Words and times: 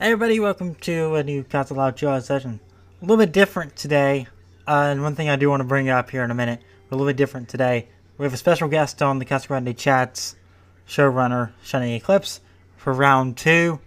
Hey 0.00 0.06
everybody, 0.06 0.40
welcome 0.40 0.74
to 0.80 1.14
a 1.14 1.22
new 1.22 1.44
Casa 1.44 1.72
Loud 1.72 1.96
Chill 1.96 2.20
session. 2.20 2.58
A 3.00 3.04
little 3.04 3.16
bit 3.16 3.30
different 3.30 3.76
today, 3.76 4.26
uh, 4.66 4.88
and 4.90 5.04
one 5.04 5.14
thing 5.14 5.28
I 5.28 5.36
do 5.36 5.48
want 5.48 5.60
to 5.60 5.64
bring 5.64 5.88
up 5.88 6.10
here 6.10 6.24
in 6.24 6.32
a 6.32 6.34
minute, 6.34 6.60
We're 6.90 6.96
a 6.96 6.98
little 6.98 7.06
bit 7.06 7.16
different 7.16 7.48
today. 7.48 7.86
We 8.18 8.24
have 8.24 8.34
a 8.34 8.36
special 8.36 8.66
guest 8.66 9.00
on 9.02 9.20
the 9.20 9.24
Casa 9.24 9.46
Grande 9.46 9.78
Chats, 9.78 10.34
showrunner 10.88 11.52
Shining 11.62 11.94
Eclipse, 11.94 12.40
for 12.76 12.92
round 12.92 13.36
two. 13.36 13.78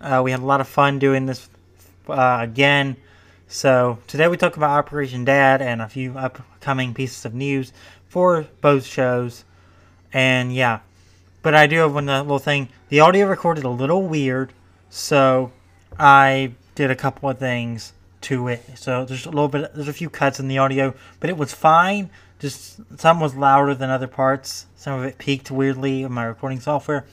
Uh, 0.00 0.20
we 0.24 0.32
had 0.32 0.40
a 0.40 0.44
lot 0.44 0.60
of 0.60 0.66
fun 0.66 0.98
doing 0.98 1.26
this 1.26 1.48
uh, 2.08 2.38
again. 2.40 2.96
So 3.46 3.98
today 4.08 4.26
we 4.26 4.36
talk 4.36 4.56
about 4.56 4.70
Operation 4.70 5.24
Dad 5.24 5.62
and 5.62 5.80
a 5.80 5.88
few 5.88 6.18
upcoming 6.18 6.92
pieces 6.92 7.24
of 7.24 7.34
news 7.34 7.72
for 8.08 8.48
both 8.60 8.84
shows. 8.84 9.44
And 10.12 10.52
yeah, 10.52 10.80
but 11.40 11.54
I 11.54 11.68
do 11.68 11.76
have 11.76 11.94
one 11.94 12.06
little 12.06 12.40
thing. 12.40 12.68
The 12.88 12.98
audio 12.98 13.28
recorded 13.28 13.62
a 13.62 13.70
little 13.70 14.02
weird 14.08 14.52
so 14.94 15.50
I 15.98 16.52
did 16.74 16.90
a 16.90 16.94
couple 16.94 17.30
of 17.30 17.38
things 17.38 17.94
to 18.20 18.48
it. 18.48 18.76
So 18.76 19.06
there's 19.06 19.24
a 19.24 19.30
little 19.30 19.48
bit, 19.48 19.74
there's 19.74 19.88
a 19.88 19.92
few 19.94 20.10
cuts 20.10 20.38
in 20.38 20.48
the 20.48 20.58
audio, 20.58 20.92
but 21.18 21.30
it 21.30 21.38
was 21.38 21.54
fine. 21.54 22.10
Just 22.38 22.78
some 22.98 23.18
was 23.18 23.34
louder 23.34 23.74
than 23.74 23.88
other 23.88 24.06
parts. 24.06 24.66
Some 24.76 25.00
of 25.00 25.06
it 25.06 25.16
peaked 25.16 25.50
weirdly 25.50 26.02
in 26.02 26.12
my 26.12 26.24
recording 26.24 26.60
software. 26.60 27.06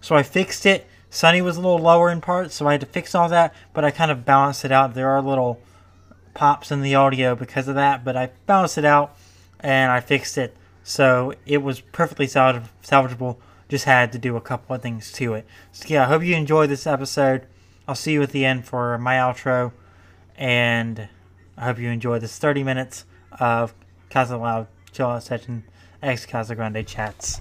So 0.00 0.16
I 0.16 0.22
fixed 0.22 0.64
it. 0.64 0.86
Sunny 1.10 1.42
was 1.42 1.58
a 1.58 1.60
little 1.60 1.78
lower 1.78 2.10
in 2.10 2.22
parts, 2.22 2.54
so 2.54 2.66
I 2.66 2.72
had 2.72 2.80
to 2.80 2.86
fix 2.86 3.14
all 3.14 3.28
that, 3.28 3.54
but 3.74 3.84
I 3.84 3.90
kind 3.90 4.10
of 4.10 4.24
balanced 4.24 4.64
it 4.64 4.72
out. 4.72 4.94
There 4.94 5.10
are 5.10 5.20
little 5.20 5.60
pops 6.32 6.70
in 6.70 6.80
the 6.80 6.94
audio 6.94 7.34
because 7.34 7.68
of 7.68 7.74
that, 7.74 8.04
but 8.04 8.16
I 8.16 8.30
balanced 8.46 8.78
it 8.78 8.86
out 8.86 9.14
and 9.60 9.92
I 9.92 10.00
fixed 10.00 10.38
it. 10.38 10.56
So 10.82 11.34
it 11.44 11.58
was 11.58 11.80
perfectly 11.80 12.26
salvageable 12.26 13.36
just 13.68 13.84
had 13.84 14.12
to 14.12 14.18
do 14.18 14.36
a 14.36 14.40
couple 14.40 14.74
of 14.74 14.82
things 14.82 15.12
to 15.12 15.34
it. 15.34 15.46
So 15.72 15.86
yeah, 15.88 16.04
I 16.04 16.06
hope 16.06 16.22
you 16.22 16.34
enjoyed 16.34 16.70
this 16.70 16.86
episode. 16.86 17.46
I'll 17.86 17.94
see 17.94 18.12
you 18.12 18.22
at 18.22 18.30
the 18.30 18.44
end 18.44 18.64
for 18.66 18.98
my 18.98 19.16
outro, 19.16 19.72
and 20.36 21.08
I 21.56 21.64
hope 21.64 21.78
you 21.78 21.88
enjoy 21.90 22.18
this 22.18 22.38
30 22.38 22.64
minutes 22.64 23.04
of 23.38 23.74
Casa 24.10 24.36
Loud 24.36 24.68
Chill 24.92 25.08
Out 25.08 25.22
Session 25.22 25.64
X 26.02 26.26
Casa 26.26 26.54
Grande 26.54 26.86
Chats. 26.86 27.38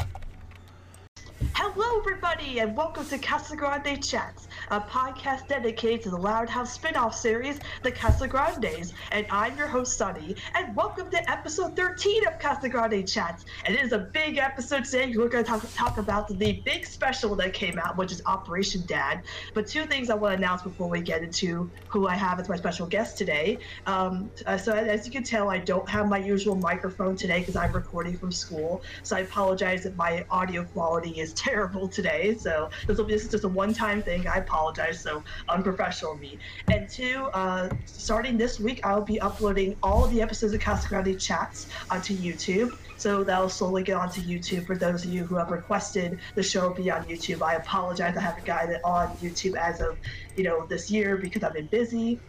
Hello, 1.53 1.99
everybody, 1.99 2.59
and 2.59 2.75
welcome 2.75 3.05
to 3.05 3.17
Casa 3.17 3.55
Grande 3.55 4.03
Chats, 4.03 4.46
a 4.69 4.81
podcast 4.81 5.47
dedicated 5.47 6.01
to 6.01 6.09
the 6.09 6.17
Loud 6.17 6.49
House 6.49 6.73
spin-off 6.73 7.15
series, 7.15 7.59
The 7.83 7.91
Casa 7.91 8.27
Grandes. 8.27 8.93
And 9.11 9.25
I'm 9.29 9.57
your 9.57 9.67
host, 9.67 9.97
Sunny, 9.97 10.35
and 10.55 10.75
welcome 10.75 11.09
to 11.11 11.31
episode 11.31 11.75
13 11.75 12.27
of 12.27 12.37
Casa 12.37 12.67
Grande 12.67 13.07
Chats. 13.07 13.45
And 13.65 13.75
it 13.75 13.81
is 13.81 13.93
a 13.93 13.99
big 13.99 14.37
episode 14.37 14.83
today. 14.83 15.13
We're 15.15 15.29
going 15.29 15.45
to 15.45 15.49
talk, 15.49 15.65
talk 15.73 15.97
about 15.97 16.27
the 16.27 16.61
big 16.65 16.85
special 16.85 17.33
that 17.35 17.53
came 17.53 17.79
out, 17.79 17.95
which 17.95 18.11
is 18.11 18.21
Operation 18.25 18.83
Dad. 18.85 19.23
But 19.53 19.67
two 19.67 19.85
things 19.85 20.09
I 20.09 20.15
want 20.15 20.33
to 20.33 20.37
announce 20.37 20.63
before 20.63 20.89
we 20.89 20.99
get 20.99 21.23
into 21.23 21.69
who 21.87 22.07
I 22.07 22.15
have 22.15 22.37
as 22.39 22.49
my 22.49 22.57
special 22.57 22.87
guest 22.87 23.17
today. 23.17 23.59
Um, 23.85 24.29
uh, 24.45 24.57
so 24.57 24.73
as 24.73 25.05
you 25.05 25.13
can 25.13 25.23
tell, 25.23 25.49
I 25.49 25.59
don't 25.59 25.87
have 25.87 26.09
my 26.09 26.17
usual 26.17 26.55
microphone 26.55 27.15
today 27.15 27.39
because 27.39 27.55
I'm 27.55 27.71
recording 27.71 28.17
from 28.17 28.33
school. 28.33 28.81
So 29.03 29.15
I 29.15 29.21
apologize 29.21 29.85
if 29.85 29.95
my 29.95 30.25
audio 30.29 30.65
quality 30.65 31.11
is 31.21 31.33
terrible 31.47 31.87
today. 31.87 32.35
So 32.35 32.69
this 32.85 32.97
will 32.97 33.05
be 33.05 33.13
this 33.13 33.23
is 33.23 33.31
just 33.31 33.45
a 33.45 33.49
one-time 33.49 34.03
thing. 34.03 34.27
I 34.27 34.37
apologize. 34.39 34.56
So 34.93 35.23
unprofessional 35.49 36.13
of 36.13 36.19
me. 36.19 36.39
And 36.69 36.89
two, 36.89 37.29
uh, 37.33 37.69
starting 37.85 38.37
this 38.37 38.59
week, 38.59 38.85
I'll 38.85 39.01
be 39.01 39.19
uploading 39.19 39.75
all 39.83 40.05
of 40.05 40.11
the 40.11 40.21
episodes 40.21 40.53
of 40.53 40.61
Casa 40.61 40.87
Grande 40.87 41.19
Chats 41.19 41.67
onto 41.89 42.15
YouTube. 42.15 42.77
So 42.97 43.23
that'll 43.23 43.49
slowly 43.49 43.83
get 43.83 43.95
onto 43.95 44.21
YouTube 44.21 44.65
for 44.65 44.75
those 44.75 45.05
of 45.05 45.11
you 45.11 45.23
who 45.23 45.35
have 45.35 45.51
requested 45.51 46.19
the 46.35 46.43
show 46.43 46.71
be 46.71 46.89
on 46.89 47.05
YouTube. 47.05 47.41
I 47.41 47.55
apologize. 47.55 48.17
I 48.17 48.21
haven't 48.21 48.45
gotten 48.45 48.71
it 48.71 48.81
on 48.83 49.09
YouTube 49.17 49.55
as 49.55 49.81
of 49.81 49.97
you 50.35 50.43
know 50.43 50.65
this 50.65 50.89
year 50.89 51.17
because 51.17 51.43
I've 51.43 51.53
been 51.53 51.67
busy 51.67 52.19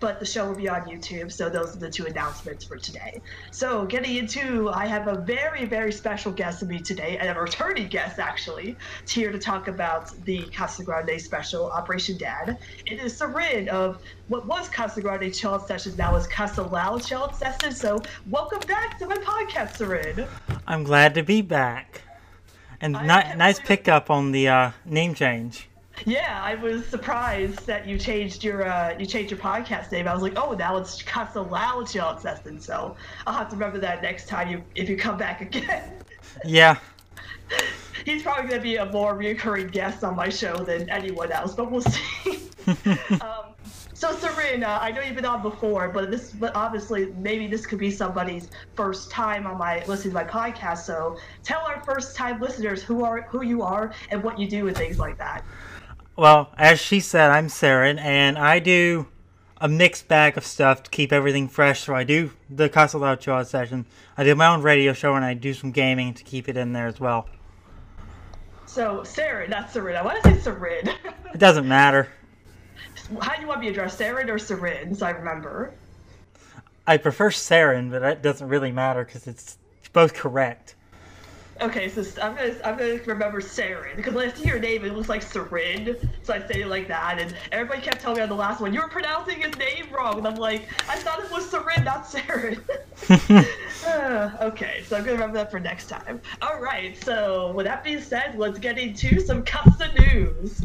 but 0.00 0.20
the 0.20 0.26
show 0.26 0.48
will 0.48 0.54
be 0.56 0.68
on 0.68 0.82
YouTube. 0.82 1.32
So 1.32 1.48
those 1.48 1.74
are 1.74 1.78
the 1.78 1.90
two 1.90 2.06
announcements 2.06 2.64
for 2.64 2.76
today. 2.76 3.20
So 3.50 3.84
getting 3.86 4.16
into, 4.16 4.70
I 4.70 4.86
have 4.86 5.08
a 5.08 5.16
very, 5.16 5.64
very 5.64 5.92
special 5.92 6.32
guest 6.32 6.60
with 6.60 6.70
me 6.70 6.78
today, 6.78 7.18
and 7.18 7.36
a 7.36 7.40
returning 7.40 7.88
guest 7.88 8.18
actually, 8.18 8.76
here 9.08 9.32
to 9.32 9.38
talk 9.38 9.68
about 9.68 10.12
the 10.24 10.42
Casa 10.54 10.84
Grande 10.84 11.20
special, 11.20 11.70
Operation 11.70 12.16
Dad. 12.16 12.58
It 12.86 13.00
is 13.00 13.18
Sarin 13.18 13.68
of 13.68 14.00
what 14.28 14.46
was 14.46 14.68
Casa 14.68 15.00
Grande 15.00 15.32
Chill 15.34 15.58
Sessions, 15.58 15.96
now 15.96 16.14
is 16.16 16.26
Casa 16.26 16.62
Loud 16.62 17.02
Child 17.04 17.34
Sessions. 17.34 17.80
So 17.80 18.02
welcome 18.30 18.60
back 18.66 18.98
to 18.98 19.06
my 19.06 19.16
podcast, 19.16 19.78
Sarin. 19.78 20.28
I'm 20.66 20.84
glad 20.84 21.14
to 21.14 21.22
be 21.22 21.42
back. 21.42 22.02
And 22.80 22.92
ni- 22.92 23.34
nice 23.36 23.58
pickup 23.58 24.10
on 24.10 24.32
the 24.32 24.48
uh, 24.48 24.70
name 24.84 25.14
change. 25.14 25.68
Yeah, 26.04 26.40
I 26.42 26.54
was 26.56 26.86
surprised 26.86 27.66
that 27.66 27.86
you 27.86 27.98
changed 27.98 28.44
your 28.44 28.68
uh, 28.68 28.96
you 28.98 29.06
changed 29.06 29.30
your 29.30 29.40
podcast 29.40 29.90
name. 29.92 30.06
I 30.06 30.12
was 30.12 30.22
like, 30.22 30.34
oh, 30.36 30.52
now 30.52 30.76
it's 30.76 31.02
Casa 31.02 31.40
Loud 31.40 31.88
Chill 31.88 32.18
Session. 32.18 32.60
So 32.60 32.96
I'll 33.26 33.34
have 33.34 33.48
to 33.48 33.56
remember 33.56 33.78
that 33.78 34.02
next 34.02 34.28
time 34.28 34.48
you 34.48 34.62
if 34.74 34.88
you 34.88 34.96
come 34.96 35.16
back 35.16 35.40
again. 35.54 35.90
Yeah. 36.44 36.78
He's 38.04 38.22
probably 38.22 38.48
going 38.48 38.60
to 38.60 38.62
be 38.62 38.76
a 38.76 38.86
more 38.86 39.14
recurring 39.14 39.68
guest 39.68 40.04
on 40.04 40.16
my 40.16 40.28
show 40.28 40.56
than 40.58 40.88
anyone 40.90 41.32
else, 41.32 41.54
but 41.54 41.70
we'll 41.70 41.80
see. 41.80 42.50
um, 43.20 43.54
so 43.94 44.12
Serena, 44.12 44.78
I 44.82 44.90
know 44.90 45.00
you've 45.00 45.16
been 45.16 45.24
on 45.24 45.40
before, 45.40 45.88
but 45.88 46.10
this, 46.10 46.32
but 46.32 46.54
obviously, 46.54 47.14
maybe 47.16 47.46
this 47.46 47.64
could 47.64 47.78
be 47.78 47.90
somebody's 47.90 48.50
first 48.74 49.10
time 49.10 49.46
on 49.46 49.56
my 49.56 49.82
listening 49.86 50.12
to 50.12 50.22
my 50.22 50.24
podcast. 50.24 50.80
So 50.80 51.16
tell 51.42 51.60
our 51.60 51.82
first 51.82 52.14
time 52.14 52.38
listeners 52.38 52.82
who 52.82 53.04
are 53.04 53.22
who 53.22 53.42
you 53.42 53.62
are 53.62 53.94
and 54.10 54.22
what 54.22 54.38
you 54.38 54.48
do 54.48 54.68
and 54.68 54.76
things 54.76 54.98
like 54.98 55.16
that. 55.16 55.44
Well, 56.16 56.50
as 56.56 56.80
she 56.80 57.00
said, 57.00 57.30
I'm 57.30 57.48
Saren, 57.48 58.00
and 58.00 58.38
I 58.38 58.58
do 58.58 59.06
a 59.60 59.68
mixed 59.68 60.08
bag 60.08 60.38
of 60.38 60.46
stuff 60.46 60.82
to 60.84 60.90
keep 60.90 61.12
everything 61.12 61.46
fresh. 61.46 61.84
So 61.84 61.94
I 61.94 62.04
do 62.04 62.30
the 62.48 62.70
Casa 62.70 62.96
Loud 62.96 63.20
Chill 63.20 63.44
session. 63.44 63.84
I 64.16 64.24
do 64.24 64.34
my 64.34 64.46
own 64.46 64.62
radio 64.62 64.94
show, 64.94 65.14
and 65.14 65.22
I 65.22 65.34
do 65.34 65.52
some 65.52 65.72
gaming 65.72 66.14
to 66.14 66.24
keep 66.24 66.48
it 66.48 66.56
in 66.56 66.72
there 66.72 66.86
as 66.86 66.98
well. 66.98 67.28
So 68.64 69.00
Saren, 69.00 69.50
not 69.50 69.68
Sarin. 69.68 69.94
I 69.94 70.02
want 70.02 70.22
to 70.22 70.34
say 70.40 70.50
Sarin. 70.50 70.88
it 71.34 71.38
doesn't 71.38 71.68
matter. 71.68 72.08
How 73.20 73.34
do 73.34 73.42
you 73.42 73.46
want 73.46 73.60
me 73.60 73.66
to 73.66 73.72
address 73.72 73.98
Saren 73.98 74.28
or 74.28 74.38
Sarin? 74.38 74.96
So 74.96 75.04
I 75.04 75.10
remember. 75.10 75.74
I 76.86 76.96
prefer 76.96 77.30
Saren, 77.30 77.90
but 77.90 78.00
that 78.00 78.22
doesn't 78.22 78.48
really 78.48 78.72
matter 78.72 79.04
because 79.04 79.26
it's 79.26 79.58
both 79.92 80.14
correct. 80.14 80.76
Okay, 81.60 81.88
so 81.88 82.02
I'm 82.20 82.34
gonna 82.34 82.54
I'm 82.64 82.76
gonna 82.76 83.00
remember 83.06 83.40
Saren 83.40 83.96
because 83.96 84.12
when 84.12 84.28
I 84.28 84.32
see 84.32 84.46
your 84.46 84.58
name, 84.58 84.84
it 84.84 84.94
looks 84.94 85.08
like 85.08 85.24
Sarin, 85.24 85.96
so 86.22 86.34
I 86.34 86.46
say 86.46 86.62
it 86.62 86.66
like 86.66 86.86
that, 86.88 87.18
and 87.18 87.34
everybody 87.50 87.80
kept 87.80 88.02
telling 88.02 88.18
me 88.18 88.22
on 88.22 88.28
the 88.28 88.34
last 88.34 88.60
one 88.60 88.74
you 88.74 88.80
were 88.80 88.88
pronouncing 88.88 89.40
his 89.40 89.56
name 89.56 89.86
wrong, 89.90 90.18
and 90.18 90.26
I'm 90.26 90.34
like, 90.34 90.68
I 90.88 90.96
thought 90.96 91.24
it 91.24 91.30
was 91.30 91.46
Sarin, 91.46 91.84
not 91.84 92.04
Saren. 92.04 92.60
uh, 93.86 94.44
okay, 94.44 94.82
so 94.86 94.96
I'm 94.96 95.02
gonna 95.02 95.14
remember 95.14 95.38
that 95.38 95.50
for 95.50 95.58
next 95.58 95.88
time. 95.88 96.20
All 96.42 96.60
right, 96.60 97.02
so 97.02 97.52
with 97.52 97.64
that 97.66 97.82
being 97.82 98.02
said, 98.02 98.38
let's 98.38 98.58
get 98.58 98.78
into 98.78 99.20
some 99.20 99.42
Casa 99.42 99.90
news. 99.98 100.62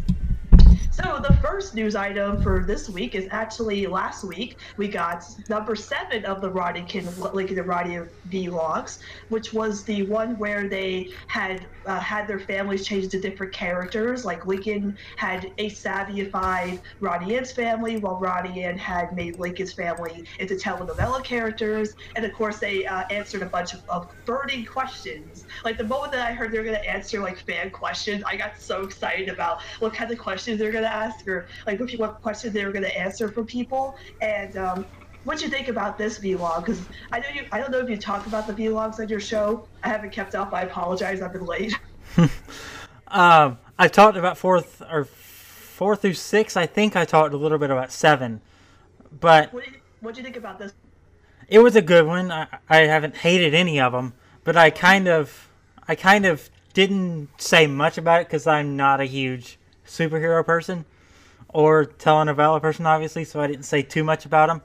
So 1.04 1.18
the 1.18 1.34
first 1.42 1.74
news 1.74 1.96
item 1.96 2.40
for 2.42 2.64
this 2.64 2.88
week 2.88 3.16
is 3.16 3.28
actually 3.32 3.88
last 3.88 4.24
week 4.24 4.60
we 4.78 4.88
got 4.88 5.24
number 5.50 5.76
seven 5.76 6.26
of 6.26 6.42
the 6.42 6.52
Roddykin 6.52 7.34
Lincoln 7.34 7.58
and 7.58 7.68
Roddy 7.68 8.00
vlogs, 8.30 9.00
which 9.30 9.52
was 9.52 9.84
the 9.84 10.04
one 10.04 10.38
where 10.38 10.70
they 10.70 11.10
had 11.26 11.66
uh, 11.88 12.00
had 12.00 12.28
their 12.28 12.40
families 12.40 12.86
change 12.86 13.08
to 13.10 13.20
different 13.20 13.52
characters. 13.52 14.26
Like 14.26 14.46
Lincoln 14.46 14.96
had 15.16 15.52
a 15.58 15.72
Savvyified 15.72 16.80
Ronnie 17.00 17.36
Anne's 17.36 17.52
family, 17.52 17.98
while 17.98 18.20
Roddy 18.20 18.64
Ann 18.64 18.78
had 18.78 19.16
made 19.16 19.40
Lincoln's 19.40 19.74
family 19.74 20.28
into 20.40 20.54
telenovela 20.54 21.24
characters. 21.24 21.96
And 22.16 22.24
of 22.24 22.34
course, 22.34 22.60
they 22.60 22.86
uh, 22.86 23.06
answered 23.10 23.42
a 23.42 23.48
bunch 23.48 23.74
of, 23.74 23.82
of 23.90 24.12
burning 24.26 24.66
questions. 24.66 25.46
Like 25.64 25.80
the 25.80 25.84
moment 25.84 26.12
that 26.12 26.28
I 26.28 26.34
heard 26.34 26.52
they 26.52 26.60
were 26.60 26.64
going 26.64 26.80
to 26.80 26.88
answer 26.88 27.20
like 27.20 27.40
fan 27.40 27.72
questions, 27.72 28.24
I 28.24 28.36
got 28.36 28.60
so 28.60 28.84
excited 28.84 29.30
about 29.30 29.64
what 29.80 29.96
kind 29.96 30.12
of 30.12 30.20
questions 30.20 30.60
they're 30.60 30.72
going 30.72 30.84
to 30.84 30.91
ask 30.92 31.28
or 31.28 31.48
like 31.66 31.80
what 31.98 32.22
questions 32.22 32.54
they 32.54 32.66
were 32.66 32.72
going 32.72 32.84
to 32.84 32.98
answer 32.98 33.30
for 33.30 33.44
people. 33.44 33.96
And 34.22 34.58
um, 34.58 34.86
what 35.24 35.42
you 35.42 35.50
think 35.50 35.68
about 35.68 35.98
this 35.98 36.20
vlog? 36.20 36.66
Because 36.66 36.82
I 37.12 37.20
know 37.20 37.30
you. 37.34 37.46
I 37.52 37.60
don't 37.60 37.72
know 37.72 37.80
if 37.80 37.90
you 37.90 37.98
talk 37.98 38.26
about 38.28 38.48
the 38.48 38.54
vlogs 38.54 39.00
on 39.00 39.08
your 39.08 39.20
show. 39.20 39.68
I 39.84 39.90
haven't 39.90 40.12
kept 40.12 40.36
up. 40.36 40.54
I 40.54 40.64
apologize. 40.64 41.22
I've 41.22 41.34
been 41.34 41.46
late. 41.46 41.74
um, 43.08 43.58
I 43.80 43.88
talked 43.88 44.18
about 44.18 44.38
fourth 44.38 44.82
or 44.82 45.06
four 45.06 45.96
through 45.96 46.14
six. 46.14 46.58
I 46.58 46.66
think 46.66 46.96
I 46.96 47.06
talked 47.06 47.34
a 47.34 47.38
little 47.38 47.58
bit 47.58 47.70
about 47.70 47.92
seven, 47.92 48.42
but 49.20 49.54
what 49.54 49.64
do 49.64 49.72
you, 49.72 49.78
what 50.02 50.16
do 50.16 50.20
you 50.20 50.24
think 50.24 50.38
about 50.38 50.60
this? 50.60 50.74
It 51.48 51.60
was 51.60 51.76
a 51.76 51.82
good 51.82 52.06
one. 52.06 52.32
I, 52.32 52.48
I 52.70 52.78
haven't 52.80 53.18
hated 53.18 53.54
any 53.54 53.80
of 53.80 53.92
them, 53.92 54.14
but 54.44 54.56
I 54.56 54.70
kind 54.70 55.08
of, 55.08 55.50
I 55.88 55.96
kind 55.96 56.26
of 56.26 56.50
didn't 56.74 57.30
say 57.38 57.68
much 57.68 57.98
about 57.98 58.22
it 58.22 58.28
because 58.28 58.48
I'm 58.48 58.78
not 58.78 59.02
a 59.02 59.06
huge 59.06 59.60
superhero 59.92 60.46
person 60.46 60.86
or 61.50 61.86
telenovela 61.86 62.62
person, 62.62 62.86
obviously, 62.86 63.26
so 63.26 63.42
I 63.42 63.48
didn't 63.48 63.66
say 63.66 63.82
too 63.82 64.04
much 64.04 64.26
about 64.26 64.50
him. 64.50 64.62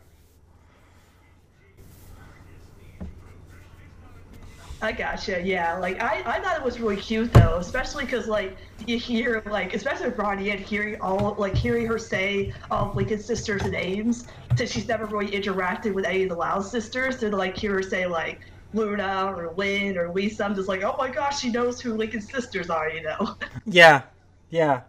I 4.82 4.92
gotcha. 4.92 5.42
Yeah, 5.42 5.78
like 5.78 6.00
I, 6.02 6.22
I 6.26 6.40
thought 6.40 6.56
it 6.58 6.62
was 6.62 6.78
really 6.78 6.96
cute 6.96 7.32
though, 7.32 7.56
especially 7.56 8.04
because 8.04 8.28
like 8.28 8.56
you 8.86 8.98
hear 8.98 9.42
like, 9.46 9.74
especially 9.74 10.08
with 10.08 10.18
Ronnie 10.18 10.50
Anne 10.50 10.58
hearing 10.58 11.00
all 11.00 11.34
like 11.38 11.54
hearing 11.54 11.86
her 11.86 11.98
say 11.98 12.52
all 12.70 12.90
of 12.90 12.96
Lincoln's 12.96 13.24
sisters' 13.24 13.64
names, 13.64 14.26
since 14.54 14.70
she's 14.70 14.86
never 14.86 15.06
really 15.06 15.28
interacted 15.28 15.94
with 15.94 16.04
any 16.04 16.24
of 16.24 16.28
the 16.28 16.36
Loud 16.36 16.60
sisters, 16.60 17.16
to 17.18 17.34
like 17.34 17.56
hear 17.56 17.72
her 17.72 17.82
say 17.82 18.06
like 18.06 18.40
Luna 18.74 19.32
or 19.34 19.54
Lynn 19.56 19.96
or 19.96 20.12
Lisa, 20.12 20.44
I'm 20.44 20.54
just 20.54 20.68
like, 20.68 20.82
oh 20.82 20.94
my 20.98 21.08
gosh, 21.08 21.40
she 21.40 21.50
knows 21.50 21.80
who 21.80 21.94
Lincoln's 21.94 22.30
sisters 22.30 22.68
are, 22.68 22.90
you 22.90 23.02
know. 23.02 23.36
Yeah, 23.64 24.02
yeah. 24.50 24.82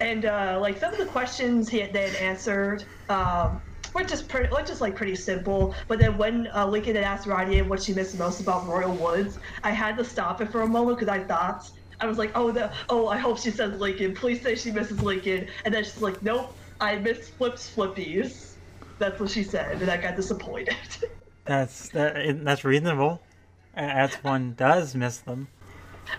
And 0.00 0.24
uh, 0.26 0.58
like 0.60 0.78
some 0.78 0.92
of 0.92 0.98
the 0.98 1.06
questions 1.06 1.68
he 1.68 1.80
had, 1.80 1.92
they 1.92 2.08
had 2.08 2.16
answered 2.16 2.84
um, 3.08 3.60
were 3.94 4.04
just 4.04 4.28
pretty, 4.28 4.48
were 4.48 4.62
just 4.62 4.80
like 4.80 4.94
pretty 4.94 5.16
simple. 5.16 5.74
But 5.88 5.98
then 5.98 6.16
when 6.16 6.48
uh, 6.54 6.66
Lincoln 6.66 6.94
had 6.94 7.04
asked 7.04 7.26
Ronnie 7.26 7.62
what 7.62 7.82
she 7.82 7.92
missed 7.92 8.18
most 8.18 8.40
about 8.40 8.66
Royal 8.66 8.94
Woods, 8.94 9.38
I 9.64 9.70
had 9.70 9.96
to 9.98 10.04
stop 10.04 10.40
it 10.40 10.50
for 10.52 10.62
a 10.62 10.68
moment 10.68 10.98
because 10.98 11.12
I 11.12 11.24
thought 11.24 11.70
I 12.00 12.06
was 12.06 12.18
like, 12.18 12.30
oh, 12.36 12.52
the, 12.52 12.72
oh, 12.88 13.08
I 13.08 13.18
hope 13.18 13.38
she 13.38 13.50
says 13.50 13.78
Lincoln. 13.80 14.14
Please 14.14 14.40
say 14.40 14.54
she 14.54 14.70
misses 14.70 15.02
Lincoln. 15.02 15.48
And 15.64 15.74
then 15.74 15.82
she's 15.82 16.00
like, 16.00 16.22
nope, 16.22 16.56
I 16.80 16.96
miss 16.96 17.28
Flips 17.30 17.74
Flippees. 17.74 18.54
That's 18.98 19.18
what 19.20 19.30
she 19.30 19.44
said, 19.44 19.80
and 19.80 19.90
I 19.90 19.96
got 19.96 20.16
disappointed. 20.16 20.76
That's 21.44 21.88
that, 21.90 22.44
that's 22.44 22.64
reasonable. 22.64 23.22
As 23.74 24.14
one 24.16 24.54
does 24.54 24.94
miss 24.94 25.18
them. 25.18 25.48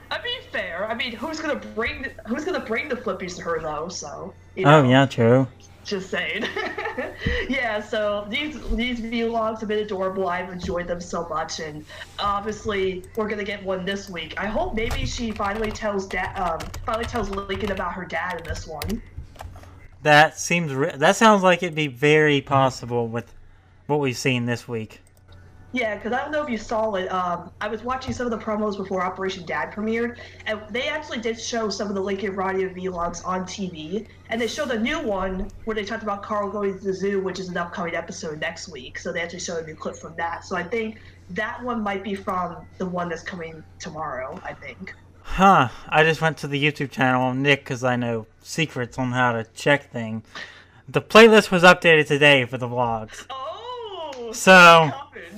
I 0.09 0.21
mean, 0.23 0.28
fair. 0.51 0.87
I 0.89 0.93
mean, 0.93 1.13
who's 1.13 1.39
gonna 1.39 1.61
bring 1.75 2.05
who's 2.27 2.45
gonna 2.45 2.59
bring 2.59 2.89
the 2.89 2.95
Flippees 2.95 3.35
to 3.37 3.41
her 3.43 3.59
though? 3.61 3.87
So. 3.89 4.33
You 4.55 4.65
Oh 4.65 4.83
yeah, 4.83 5.05
true. 5.05 5.47
Just 5.83 6.09
saying. 6.09 6.45
yeah. 7.49 7.81
So 7.81 8.27
these 8.29 8.55
these 8.75 8.99
vlogs 8.99 9.59
have 9.59 9.69
been 9.69 9.79
adorable. 9.79 10.27
I've 10.27 10.51
enjoyed 10.51 10.87
them 10.87 11.01
so 11.01 11.27
much, 11.27 11.59
and 11.59 11.85
obviously 12.19 13.03
we're 13.15 13.29
gonna 13.29 13.43
get 13.43 13.63
one 13.63 13.85
this 13.85 14.09
week. 14.09 14.33
I 14.37 14.45
hope 14.45 14.75
maybe 14.75 15.05
she 15.05 15.31
finally 15.31 15.71
tells 15.71 16.05
dad, 16.07 16.37
um, 16.37 16.59
finally 16.85 17.05
tells 17.05 17.29
Lincoln 17.29 17.71
about 17.71 17.93
her 17.93 18.05
dad 18.05 18.39
in 18.39 18.43
this 18.43 18.67
one. 18.67 19.01
That 20.03 20.37
seems 20.37 20.71
that 20.99 21.15
sounds 21.15 21.43
like 21.43 21.63
it'd 21.63 21.75
be 21.75 21.87
very 21.87 22.41
possible 22.41 23.07
with 23.07 23.33
what 23.87 23.99
we've 23.99 24.17
seen 24.17 24.45
this 24.45 24.67
week. 24.67 25.01
Yeah, 25.71 25.95
because 25.95 26.13
I 26.13 26.21
don't 26.21 26.31
know 26.31 26.41
if 26.41 26.49
you 26.49 26.57
saw 26.57 26.95
it. 26.95 27.07
Um, 27.09 27.51
I 27.61 27.67
was 27.67 27.83
watching 27.83 28.11
some 28.11 28.25
of 28.25 28.31
the 28.31 28.43
promos 28.43 28.75
before 28.75 29.03
Operation 29.03 29.45
Dad 29.45 29.71
premiered, 29.71 30.17
and 30.47 30.61
they 30.71 30.87
actually 30.87 31.19
did 31.19 31.39
show 31.39 31.69
some 31.69 31.89
of 31.89 31.95
the 31.95 32.01
Lincoln 32.01 32.35
Radio 32.35 32.69
vlogs 32.69 33.25
on 33.25 33.43
TV. 33.43 34.07
And 34.29 34.41
they 34.41 34.47
showed 34.47 34.71
a 34.71 34.79
new 34.79 34.99
one 34.99 35.49
where 35.65 35.75
they 35.75 35.85
talked 35.85 36.01
about 36.01 36.23
Carl 36.23 36.49
going 36.49 36.77
to 36.77 36.83
the 36.83 36.93
zoo, 36.93 37.21
which 37.21 37.39
is 37.39 37.49
an 37.49 37.57
upcoming 37.57 37.93
episode 37.93 38.39
next 38.39 38.69
week. 38.69 38.97
So 38.97 39.11
they 39.11 39.21
actually 39.21 39.41
showed 39.41 39.63
a 39.63 39.67
new 39.67 39.75
clip 39.75 39.95
from 39.95 40.15
that. 40.15 40.43
So 40.43 40.55
I 40.55 40.63
think 40.63 40.99
that 41.31 41.63
one 41.63 41.83
might 41.83 42.03
be 42.03 42.15
from 42.15 42.65
the 42.79 42.85
one 42.87 43.09
that's 43.09 43.23
coming 43.23 43.63
tomorrow. 43.77 44.39
I 44.43 44.53
think. 44.53 44.95
Huh. 45.21 45.69
I 45.87 46.03
just 46.03 46.19
went 46.19 46.37
to 46.39 46.47
the 46.47 46.63
YouTube 46.63 46.89
channel 46.89 47.35
Nick 47.35 47.59
because 47.59 47.83
I 47.83 47.95
know 47.95 48.25
secrets 48.41 48.97
on 48.97 49.11
how 49.11 49.33
to 49.33 49.43
check 49.53 49.91
things. 49.91 50.25
The 50.87 51.01
playlist 51.01 51.51
was 51.51 51.61
updated 51.61 52.07
today 52.07 52.45
for 52.45 52.57
the 52.57 52.67
vlogs. 52.67 53.27
Oh. 53.29 53.48
So- 54.33 54.91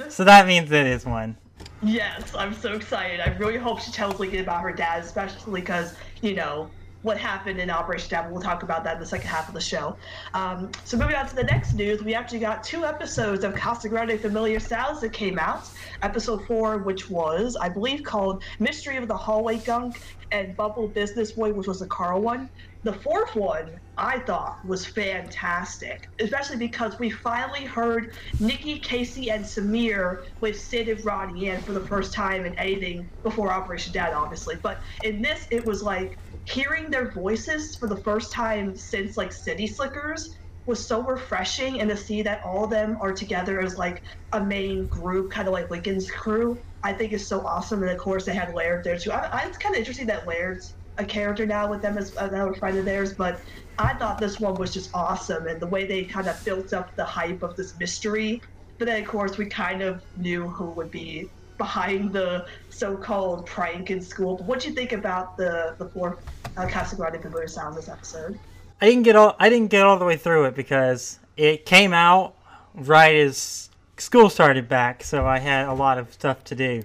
So 0.09 0.23
that 0.23 0.47
means 0.47 0.71
it 0.71 0.85
is 0.85 1.05
one. 1.05 1.37
Yes, 1.83 2.33
I'm 2.35 2.53
so 2.53 2.73
excited. 2.73 3.19
I 3.19 3.35
really 3.37 3.57
hope 3.57 3.79
she 3.79 3.91
tells 3.91 4.19
Lincoln 4.19 4.39
about 4.41 4.61
her 4.61 4.71
dad, 4.71 5.03
especially 5.03 5.61
because, 5.61 5.95
you 6.21 6.35
know, 6.35 6.69
what 7.01 7.17
happened 7.17 7.59
in 7.59 7.71
Operation 7.71 8.09
Dad. 8.11 8.31
We'll 8.31 8.41
talk 8.41 8.61
about 8.61 8.83
that 8.83 8.93
in 8.95 8.99
the 8.99 9.05
second 9.07 9.27
half 9.27 9.47
of 9.47 9.55
the 9.55 9.61
show. 9.61 9.95
Um, 10.35 10.69
so 10.85 10.95
moving 10.97 11.15
on 11.15 11.27
to 11.27 11.35
the 11.35 11.43
next 11.43 11.73
news, 11.73 12.03
we 12.03 12.13
actually 12.13 12.37
got 12.39 12.63
two 12.63 12.85
episodes 12.85 13.43
of 13.43 13.55
Casa 13.55 13.89
Grande 13.89 14.19
Familia 14.19 14.59
Sounds 14.59 15.01
that 15.01 15.11
came 15.11 15.39
out. 15.39 15.67
Episode 16.03 16.45
four, 16.45 16.77
which 16.77 17.09
was, 17.09 17.55
I 17.59 17.69
believe, 17.69 18.03
called 18.03 18.43
Mystery 18.59 18.97
of 18.97 19.07
the 19.07 19.17
Hallway 19.17 19.57
Gunk, 19.57 19.99
and 20.31 20.55
Bubble 20.55 20.87
Business 20.87 21.31
Boy, 21.31 21.51
which 21.51 21.67
was 21.67 21.79
the 21.79 21.87
Carl 21.87 22.21
one. 22.21 22.47
The 22.83 22.93
fourth 22.93 23.35
one, 23.35 23.75
I 23.97 24.19
thought, 24.19 24.55
was 24.65 24.85
fantastic, 24.87 26.07
especially 26.19 26.57
because 26.57 26.97
we 26.97 27.11
finally 27.11 27.63
heard 27.63 28.15
Nikki, 28.39 28.79
Casey, 28.79 29.29
and 29.29 29.45
Sameer 29.45 30.23
with 30.41 30.59
Sid 30.59 30.89
and 30.89 31.05
Ronnie 31.05 31.47
in 31.49 31.61
for 31.61 31.73
the 31.73 31.85
first 31.85 32.11
time 32.11 32.43
in 32.43 32.57
anything 32.57 33.11
before 33.23 33.51
Operation 33.51 33.93
Dad, 33.93 34.13
obviously. 34.13 34.55
But 34.63 34.79
in 35.03 35.21
this, 35.21 35.45
it 35.51 35.63
was 35.63 35.83
like 35.83 36.17
hearing 36.45 36.89
their 36.89 37.11
voices 37.11 37.75
for 37.79 37.87
the 37.87 37.97
first 37.97 38.31
time 38.33 38.75
since 38.75 39.15
like 39.15 39.31
City 39.31 39.67
Slickers 39.67 40.27
was 40.65 40.87
so 40.87 41.03
refreshing 41.03 41.81
and 41.81 41.89
to 41.89 41.97
see 41.97 42.23
that 42.23 42.41
all 42.43 42.63
of 42.63 42.71
them 42.71 42.97
are 42.99 43.13
together 43.13 43.61
as 43.61 43.77
like 43.77 44.01
a 44.31 44.43
main 44.43 44.87
group, 44.87 45.31
kind 45.31 45.47
of 45.47 45.53
like 45.53 45.69
Lincoln's 45.69 46.09
crew, 46.09 46.57
I 46.83 46.93
think 46.93 47.13
is 47.13 47.27
so 47.27 47.45
awesome. 47.45 47.81
And 47.83 47.91
of 47.91 47.99
course, 47.99 48.25
they 48.25 48.33
had 48.33 48.53
Laird 48.55 48.83
there 48.83 48.97
too. 48.97 49.11
I, 49.11 49.27
I, 49.31 49.47
it's 49.47 49.57
kind 49.57 49.75
of 49.75 49.79
interesting 49.79 50.07
that 50.07 50.27
Laird's 50.27 50.75
a 51.01 51.05
character 51.05 51.45
now 51.45 51.69
with 51.69 51.81
them 51.81 51.97
as 51.97 52.15
another 52.15 52.53
friend 52.53 52.77
of 52.77 52.85
theirs, 52.85 53.13
but 53.13 53.39
I 53.77 53.93
thought 53.95 54.19
this 54.19 54.39
one 54.39 54.55
was 54.55 54.73
just 54.73 54.89
awesome 54.93 55.47
and 55.47 55.59
the 55.59 55.67
way 55.67 55.85
they 55.85 56.03
kind 56.03 56.27
of 56.27 56.43
built 56.45 56.73
up 56.73 56.95
the 56.95 57.03
hype 57.05 57.43
of 57.43 57.55
this 57.55 57.77
mystery. 57.79 58.41
But 58.77 58.85
then, 58.85 59.01
of 59.01 59.07
course, 59.07 59.37
we 59.37 59.45
kind 59.45 59.81
of 59.81 60.01
knew 60.17 60.47
who 60.47 60.65
would 60.71 60.91
be 60.91 61.29
behind 61.57 62.11
the 62.11 62.47
so-called 62.69 63.45
prank 63.45 63.91
in 63.91 64.01
school. 64.01 64.37
But 64.37 64.45
what 64.45 64.59
do 64.59 64.69
you 64.69 64.73
think 64.73 64.93
about 64.93 65.37
the 65.37 65.75
the 65.77 65.85
fourth 65.89 66.17
uh, 66.57 66.67
Casa 66.67 66.95
Grande 66.95 67.21
Familia 67.21 67.47
Sound 67.47 67.77
this 67.77 67.89
episode? 67.89 68.39
I 68.81 68.87
didn't 68.87 69.03
get 69.03 69.15
all 69.15 69.35
I 69.39 69.49
didn't 69.49 69.69
get 69.69 69.83
all 69.83 69.99
the 69.99 70.05
way 70.05 70.17
through 70.17 70.45
it 70.45 70.55
because 70.55 71.19
it 71.37 71.65
came 71.65 71.93
out 71.93 72.35
right 72.73 73.15
as 73.15 73.69
school 73.97 74.29
started 74.29 74.67
back, 74.67 75.03
so 75.03 75.25
I 75.25 75.37
had 75.37 75.67
a 75.67 75.73
lot 75.73 75.99
of 75.99 76.11
stuff 76.11 76.43
to 76.45 76.55
do. 76.55 76.83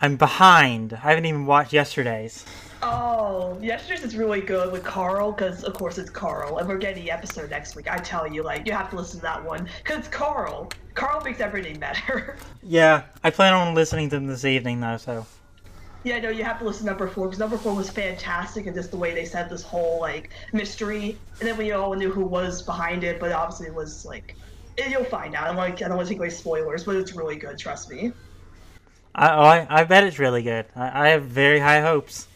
I'm 0.00 0.16
behind. 0.16 0.92
I 0.92 1.10
haven't 1.10 1.26
even 1.26 1.46
watched 1.46 1.72
yesterday's. 1.72 2.44
Oh, 2.82 3.58
yesterday's 3.60 4.04
is 4.04 4.16
really 4.16 4.40
good 4.40 4.70
with 4.70 4.84
Carl 4.84 5.32
because, 5.32 5.64
of 5.64 5.74
course, 5.74 5.98
it's 5.98 6.10
Carl, 6.10 6.58
and 6.58 6.68
we're 6.68 6.76
getting 6.76 7.04
the 7.04 7.10
episode 7.10 7.50
next 7.50 7.74
week. 7.74 7.90
I 7.90 7.96
tell 7.98 8.26
you, 8.26 8.42
like, 8.42 8.66
you 8.66 8.72
have 8.72 8.90
to 8.90 8.96
listen 8.96 9.20
to 9.20 9.22
that 9.22 9.44
one 9.44 9.68
because 9.82 9.98
it's 9.98 10.08
Carl. 10.08 10.70
Carl 10.94 11.22
makes 11.22 11.40
everything 11.40 11.78
better. 11.78 12.36
Yeah, 12.68 13.04
I 13.22 13.30
plan 13.30 13.54
on 13.54 13.76
listening 13.76 14.10
to 14.10 14.16
them 14.16 14.26
this 14.26 14.44
evening 14.44 14.80
though, 14.80 14.96
so 14.96 15.24
yeah, 16.02 16.18
no, 16.18 16.30
you 16.30 16.42
have 16.42 16.58
to 16.58 16.64
listen 16.64 16.80
to 16.80 16.86
number 16.86 17.06
four 17.06 17.26
because 17.26 17.38
number 17.38 17.56
four 17.56 17.74
was 17.74 17.88
fantastic 17.88 18.66
and 18.66 18.74
just 18.74 18.90
the 18.90 18.96
way 18.96 19.14
they 19.14 19.24
said 19.24 19.48
this 19.48 19.62
whole 19.62 20.00
like 20.00 20.30
mystery, 20.52 21.16
and 21.38 21.48
then 21.48 21.56
we 21.56 21.70
all 21.70 21.94
knew 21.94 22.10
who 22.10 22.24
was 22.24 22.62
behind 22.62 23.04
it, 23.04 23.20
but 23.20 23.30
obviously 23.30 23.68
it 23.68 23.74
was 23.74 24.04
like 24.04 24.36
you'll 24.88 25.04
find 25.04 25.36
out. 25.36 25.44
I 25.44 25.46
don't 25.46 25.56
like 25.56 25.82
I 25.82 25.86
don't 25.88 25.96
want 25.96 26.08
to 26.08 26.14
take 26.14 26.18
away 26.18 26.30
spoilers, 26.30 26.82
but 26.82 26.96
it's 26.96 27.14
really 27.14 27.36
good. 27.36 27.58
Trust 27.58 27.88
me. 27.90 28.12
I 29.14 29.30
oh, 29.30 29.42
I, 29.42 29.66
I 29.68 29.84
bet 29.84 30.04
it's 30.04 30.18
really 30.18 30.42
good. 30.42 30.66
I, 30.74 31.06
I 31.06 31.08
have 31.10 31.24
very 31.24 31.60
high 31.60 31.80
hopes. 31.80 32.26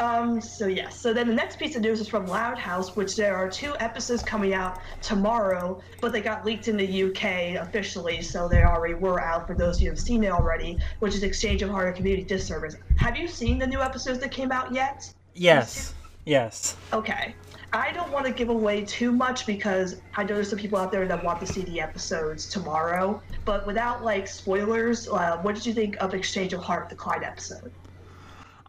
Um, 0.00 0.40
so 0.40 0.66
yes. 0.66 0.98
So 0.98 1.12
then 1.12 1.26
the 1.26 1.34
next 1.34 1.58
piece 1.58 1.74
of 1.74 1.82
news 1.82 2.00
is 2.00 2.08
from 2.08 2.26
Loud 2.26 2.56
House, 2.56 2.94
which 2.94 3.16
there 3.16 3.36
are 3.36 3.48
two 3.48 3.74
episodes 3.80 4.22
coming 4.22 4.54
out 4.54 4.80
tomorrow, 5.02 5.80
but 6.00 6.12
they 6.12 6.20
got 6.20 6.46
leaked 6.46 6.68
in 6.68 6.76
the 6.76 7.04
UK 7.04 7.60
officially, 7.60 8.22
so 8.22 8.48
they 8.48 8.62
already 8.62 8.94
were 8.94 9.20
out 9.20 9.46
for 9.46 9.54
those 9.54 9.80
who 9.80 9.88
have 9.88 9.98
seen 9.98 10.22
it 10.22 10.30
already, 10.30 10.78
which 11.00 11.14
is 11.14 11.22
Exchange 11.22 11.62
of 11.62 11.70
Heart 11.70 11.88
and 11.88 11.96
Community 11.96 12.24
Disservice. 12.24 12.76
Have 12.96 13.16
you 13.16 13.26
seen 13.26 13.58
the 13.58 13.66
new 13.66 13.80
episodes 13.80 14.20
that 14.20 14.30
came 14.30 14.52
out 14.52 14.72
yet? 14.72 15.12
Yes, 15.34 15.94
yes. 16.24 16.76
Okay. 16.92 17.34
I 17.72 17.92
don't 17.92 18.10
want 18.10 18.24
to 18.24 18.32
give 18.32 18.48
away 18.48 18.82
too 18.82 19.12
much 19.12 19.44
because 19.44 20.00
I 20.16 20.22
know 20.22 20.34
there's 20.34 20.48
some 20.48 20.58
people 20.58 20.78
out 20.78 20.90
there 20.90 21.06
that 21.06 21.22
want 21.22 21.38
to 21.40 21.46
see 21.46 21.62
the 21.62 21.80
episodes 21.80 22.48
tomorrow. 22.48 23.20
But 23.44 23.66
without 23.66 24.02
like 24.02 24.26
spoilers, 24.26 25.06
uh, 25.06 25.38
what 25.42 25.54
did 25.54 25.66
you 25.66 25.74
think 25.74 25.96
of 26.00 26.14
Exchange 26.14 26.54
of 26.54 26.62
Heart, 26.62 26.88
the 26.88 26.94
Clyde 26.94 27.24
episode? 27.24 27.70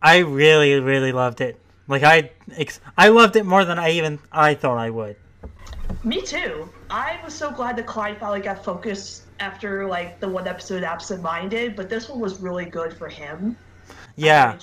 I 0.02 0.20
really 0.20 0.80
really 0.80 1.12
loved 1.12 1.42
it. 1.42 1.60
Like 1.88 2.04
I 2.04 2.32
ex- 2.56 2.80
I 2.98 3.10
loved 3.10 3.36
it 3.36 3.46
more 3.46 3.66
than 3.66 3.80
I 3.80 3.92
even 3.92 4.20
I 4.32 4.54
thought 4.54 4.78
I 4.78 4.90
would. 4.90 5.16
Me 6.04 6.22
too. 6.22 6.70
I 6.90 7.20
was 7.24 7.34
so 7.34 7.52
glad 7.52 7.76
that 7.78 7.88
Clyde 7.88 8.18
finally 8.20 8.42
got 8.42 8.64
focused 8.64 9.24
after 9.40 9.88
like 9.88 10.20
the 10.20 10.28
one 10.28 10.48
episode 10.48 10.84
Absent 10.84 11.22
Minded, 11.22 11.76
but 11.76 11.90
this 11.90 12.10
one 12.10 12.20
was 12.20 12.40
really 12.40 12.66
good 12.66 12.94
for 12.94 13.10
him. 13.10 13.58
Yeah. 14.16 14.58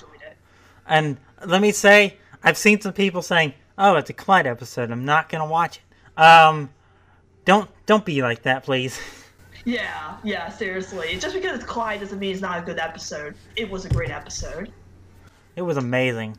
And 0.87 1.17
let 1.45 1.61
me 1.61 1.71
say, 1.71 2.17
I've 2.43 2.57
seen 2.57 2.79
some 2.79 2.93
people 2.93 3.21
saying, 3.21 3.53
"Oh, 3.77 3.95
it's 3.95 4.09
a 4.09 4.13
Clyde 4.13 4.47
episode. 4.47 4.89
I'm 4.89 5.05
not 5.05 5.29
gonna 5.29 5.47
watch 5.47 5.77
it." 5.77 6.21
Um, 6.21 6.69
don't 7.45 7.69
don't 7.85 8.05
be 8.05 8.21
like 8.21 8.43
that, 8.43 8.63
please. 8.63 8.99
Yeah, 9.65 10.15
yeah, 10.23 10.47
seriously. 10.47 11.17
Just 11.19 11.35
because 11.35 11.57
it's 11.57 11.65
Clyde 11.65 11.99
doesn't 11.99 12.19
mean 12.19 12.31
it's 12.31 12.41
not 12.41 12.59
a 12.59 12.61
good 12.61 12.79
episode. 12.79 13.35
It 13.57 13.69
was 13.69 13.83
a 13.83 13.89
great 13.89 14.11
episode. 14.11 14.71
It 15.57 15.63
was 15.63 15.77
amazing. 15.77 16.37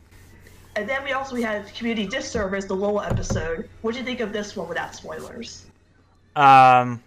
And 0.77 0.87
then 0.87 1.03
we 1.03 1.11
also 1.11 1.35
we 1.35 1.41
had 1.41 1.71
Community 1.75 2.07
Disservice, 2.07 2.65
the 2.65 2.75
Lola 2.75 3.05
episode. 3.05 3.67
What 3.81 3.93
do 3.93 3.99
you 3.99 4.05
think 4.05 4.21
of 4.21 4.31
this 4.31 4.55
one 4.55 4.69
without 4.69 4.95
spoilers? 4.95 5.65
Um, 6.37 7.03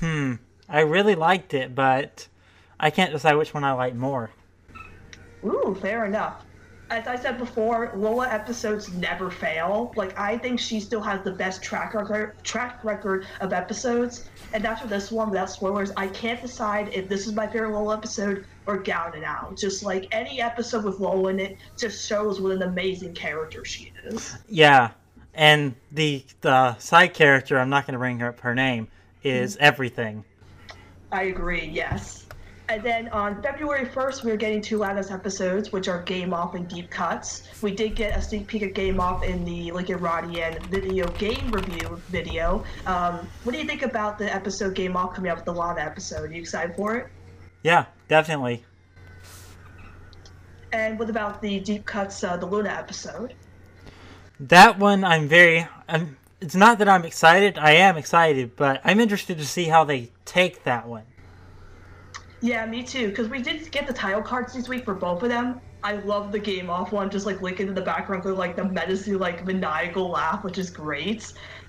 hmm. 0.00 0.34
I 0.70 0.80
really 0.80 1.14
liked 1.14 1.52
it, 1.52 1.74
but 1.74 2.26
I 2.80 2.88
can't 2.88 3.12
decide 3.12 3.34
which 3.34 3.52
one 3.52 3.62
I 3.62 3.72
like 3.72 3.94
more. 3.94 4.30
Ooh, 5.44 5.76
fair 5.82 6.06
enough. 6.06 6.44
As 6.90 7.06
I 7.06 7.16
said 7.16 7.38
before, 7.38 7.92
Lola 7.94 8.28
episodes 8.28 8.92
never 8.92 9.30
fail. 9.30 9.92
Like 9.96 10.18
I 10.18 10.38
think 10.38 10.58
she 10.58 10.80
still 10.80 11.00
has 11.02 11.22
the 11.22 11.32
best 11.32 11.62
track 11.62 11.94
record 11.94 12.34
track 12.42 12.82
record 12.84 13.26
of 13.40 13.52
episodes. 13.52 14.28
And 14.52 14.64
after 14.64 14.86
this 14.88 15.12
one, 15.12 15.30
without 15.30 15.50
spoilers, 15.50 15.92
I 15.96 16.08
can't 16.08 16.40
decide 16.40 16.92
if 16.92 17.08
this 17.08 17.26
is 17.26 17.34
my 17.34 17.46
favorite 17.46 17.72
Lola 17.72 17.96
episode 17.96 18.44
or 18.66 18.78
Gown 18.78 19.14
and 19.14 19.24
Out. 19.24 19.56
Just 19.56 19.82
like 19.82 20.08
any 20.12 20.40
episode 20.40 20.84
with 20.84 21.00
Lola 21.00 21.30
in 21.30 21.40
it, 21.40 21.58
just 21.76 22.06
shows 22.06 22.40
what 22.40 22.52
an 22.52 22.62
amazing 22.62 23.14
character 23.14 23.64
she 23.64 23.92
is. 24.04 24.36
Yeah, 24.48 24.90
and 25.34 25.74
the 25.92 26.24
the 26.40 26.76
side 26.78 27.12
character, 27.14 27.58
I'm 27.58 27.70
not 27.70 27.86
going 27.86 27.92
to 27.92 27.98
bring 27.98 28.18
her 28.20 28.28
up 28.28 28.40
her 28.40 28.54
name, 28.54 28.88
is 29.22 29.54
mm-hmm. 29.54 29.64
everything. 29.64 30.24
I 31.12 31.24
agree. 31.24 31.66
Yes. 31.66 32.26
And 32.70 32.82
then 32.82 33.08
on 33.08 33.40
February 33.40 33.86
1st, 33.86 34.24
we're 34.24 34.36
getting 34.36 34.60
two 34.60 34.76
latest 34.76 35.10
episodes, 35.10 35.72
which 35.72 35.88
are 35.88 36.02
Game 36.02 36.34
Off 36.34 36.54
and 36.54 36.68
Deep 36.68 36.90
Cuts. 36.90 37.44
We 37.62 37.74
did 37.74 37.96
get 37.96 38.14
a 38.14 38.20
sneak 38.20 38.46
peek 38.46 38.60
of 38.60 38.74
Game 38.74 39.00
Off 39.00 39.22
in 39.22 39.42
the 39.42 39.72
Lincoln 39.72 39.96
Ronnie 39.98 40.42
Anne 40.42 40.60
video 40.64 41.08
game 41.12 41.50
review 41.50 41.98
video. 42.08 42.62
Um, 42.84 43.26
what 43.44 43.52
do 43.52 43.58
you 43.58 43.64
think 43.64 43.80
about 43.80 44.18
the 44.18 44.32
episode 44.32 44.74
Game 44.74 44.98
Off 44.98 45.14
coming 45.14 45.30
up 45.30 45.38
with 45.38 45.46
the 45.46 45.54
Lana 45.54 45.80
episode? 45.80 46.28
Are 46.28 46.32
you 46.34 46.42
excited 46.42 46.76
for 46.76 46.94
it? 46.96 47.06
Yeah, 47.62 47.86
definitely. 48.06 48.62
And 50.70 50.98
what 50.98 51.08
about 51.08 51.40
the 51.40 51.60
Deep 51.60 51.86
Cuts, 51.86 52.22
uh, 52.22 52.36
the 52.36 52.44
Luna 52.44 52.68
episode? 52.68 53.32
That 54.38 54.78
one, 54.78 55.04
I'm 55.04 55.26
very. 55.26 55.66
I'm, 55.88 56.18
it's 56.42 56.54
not 56.54 56.78
that 56.80 56.88
I'm 56.88 57.06
excited. 57.06 57.56
I 57.56 57.72
am 57.72 57.96
excited, 57.96 58.56
but 58.56 58.82
I'm 58.84 59.00
interested 59.00 59.38
to 59.38 59.46
see 59.46 59.64
how 59.64 59.84
they 59.84 60.10
take 60.26 60.64
that 60.64 60.86
one. 60.86 61.04
Yeah, 62.40 62.66
me 62.66 62.82
too. 62.82 63.08
Because 63.08 63.28
we 63.28 63.42
did 63.42 63.70
get 63.72 63.86
the 63.86 63.92
title 63.92 64.22
cards 64.22 64.54
this 64.54 64.68
week 64.68 64.84
for 64.84 64.94
both 64.94 65.22
of 65.22 65.28
them. 65.28 65.60
I 65.82 65.94
love 65.94 66.32
the 66.32 66.38
game 66.38 66.70
off 66.70 66.92
one, 66.92 67.10
just 67.10 67.26
like 67.26 67.40
Lincoln 67.40 67.68
in 67.68 67.74
the 67.74 67.82
background 67.82 68.24
with 68.24 68.34
like 68.34 68.56
the 68.56 68.64
menacing, 68.64 69.18
like 69.18 69.46
maniacal 69.46 70.10
laugh, 70.10 70.42
which 70.44 70.58
is 70.58 70.70
great. 70.70 71.24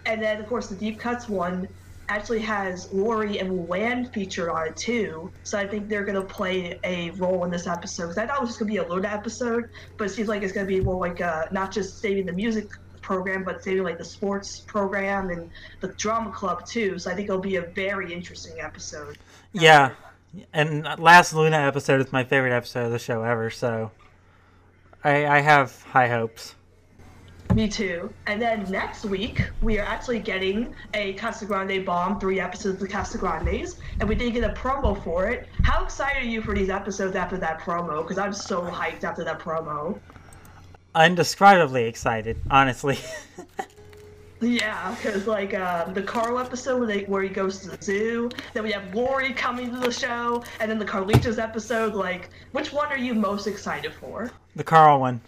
And 0.05 0.21
then 0.21 0.41
of 0.41 0.47
course 0.47 0.67
the 0.67 0.75
deep 0.75 0.99
cuts 0.99 1.29
one 1.29 1.67
actually 2.09 2.39
has 2.39 2.89
Lori 2.91 3.37
and 3.39 3.51
Luann 3.51 4.11
featured 4.13 4.49
on 4.49 4.67
it 4.67 4.75
too. 4.75 5.31
So 5.43 5.59
I 5.59 5.67
think 5.67 5.89
they're 5.89 6.05
gonna 6.05 6.25
play 6.25 6.79
a 6.83 7.11
role 7.11 7.45
in 7.45 7.51
this 7.51 7.67
episode. 7.67 8.03
Because 8.07 8.17
I 8.17 8.25
thought 8.25 8.37
it 8.37 8.41
was 8.41 8.49
just 8.49 8.59
gonna 8.59 8.71
be 8.71 8.77
a 8.77 8.87
Luna 8.87 9.09
episode, 9.09 9.65
but 9.97 10.05
it 10.05 10.09
seems 10.09 10.27
like 10.27 10.41
it's 10.41 10.53
gonna 10.53 10.65
be 10.65 10.81
more 10.81 10.99
like 10.99 11.21
uh, 11.21 11.45
not 11.51 11.71
just 11.71 11.99
saving 11.99 12.25
the 12.25 12.33
music 12.33 12.65
program, 13.01 13.43
but 13.43 13.63
saving 13.63 13.83
like 13.83 13.99
the 13.99 14.05
sports 14.05 14.61
program 14.67 15.29
and 15.29 15.51
the 15.81 15.93
drama 15.99 16.31
club 16.31 16.65
too. 16.65 16.97
So 16.97 17.11
I 17.11 17.15
think 17.15 17.29
it'll 17.29 17.41
be 17.41 17.57
a 17.57 17.67
very 17.75 18.11
interesting 18.11 18.55
episode. 18.59 19.19
Yeah. 19.53 19.91
And 20.53 20.83
last 20.99 21.33
Luna 21.33 21.57
episode 21.57 22.01
is 22.01 22.11
my 22.11 22.23
favorite 22.23 22.53
episode 22.53 22.85
of 22.85 22.91
the 22.91 22.99
show 22.99 23.23
ever, 23.23 23.49
so 23.49 23.91
I, 25.03 25.25
I 25.25 25.39
have 25.39 25.81
high 25.83 26.07
hopes. 26.07 26.55
Me 27.55 27.67
too. 27.67 28.13
And 28.27 28.39
then 28.39 28.63
next 28.69 29.05
week, 29.05 29.49
we 29.61 29.79
are 29.79 29.85
actually 29.85 30.19
getting 30.19 30.75
a 30.93 31.13
Casa 31.13 31.45
Grande 31.45 31.83
Bomb, 31.83 32.19
three 32.19 32.39
episodes 32.39 32.75
of 32.75 32.81
the 32.81 32.87
Casa 32.87 33.17
Grandes, 33.17 33.79
and 33.99 34.07
we 34.07 34.13
did 34.13 34.33
get 34.33 34.43
a 34.43 34.53
promo 34.53 35.03
for 35.03 35.27
it. 35.27 35.47
How 35.63 35.83
excited 35.83 36.23
are 36.23 36.25
you 36.27 36.43
for 36.43 36.53
these 36.53 36.69
episodes 36.69 37.15
after 37.15 37.37
that 37.37 37.59
promo? 37.59 38.03
Because 38.03 38.19
I'm 38.19 38.33
so 38.33 38.61
hyped 38.61 39.03
after 39.03 39.23
that 39.23 39.39
promo. 39.39 39.97
Undescribably 40.93 41.87
excited, 41.87 42.37
honestly. 42.51 42.99
Yeah, 44.41 44.95
because 44.95 45.27
like 45.27 45.53
uh, 45.53 45.85
the 45.91 46.01
Carl 46.01 46.39
episode 46.39 46.79
where, 46.79 46.87
they, 46.87 47.03
where 47.03 47.21
he 47.21 47.29
goes 47.29 47.59
to 47.59 47.71
the 47.71 47.83
zoo, 47.83 48.29
then 48.53 48.63
we 48.63 48.71
have 48.71 48.93
Lori 48.95 49.33
coming 49.33 49.69
to 49.71 49.79
the 49.79 49.91
show, 49.91 50.43
and 50.59 50.71
then 50.71 50.79
the 50.79 50.85
Carlitos 50.85 51.39
episode. 51.39 51.93
Like, 51.93 52.29
which 52.53 52.71
one 52.71 52.87
are 52.87 52.97
you 52.97 53.13
most 53.13 53.47
excited 53.47 53.93
for? 53.93 54.31
The 54.55 54.63
Carl 54.63 55.01
one. 55.01 55.19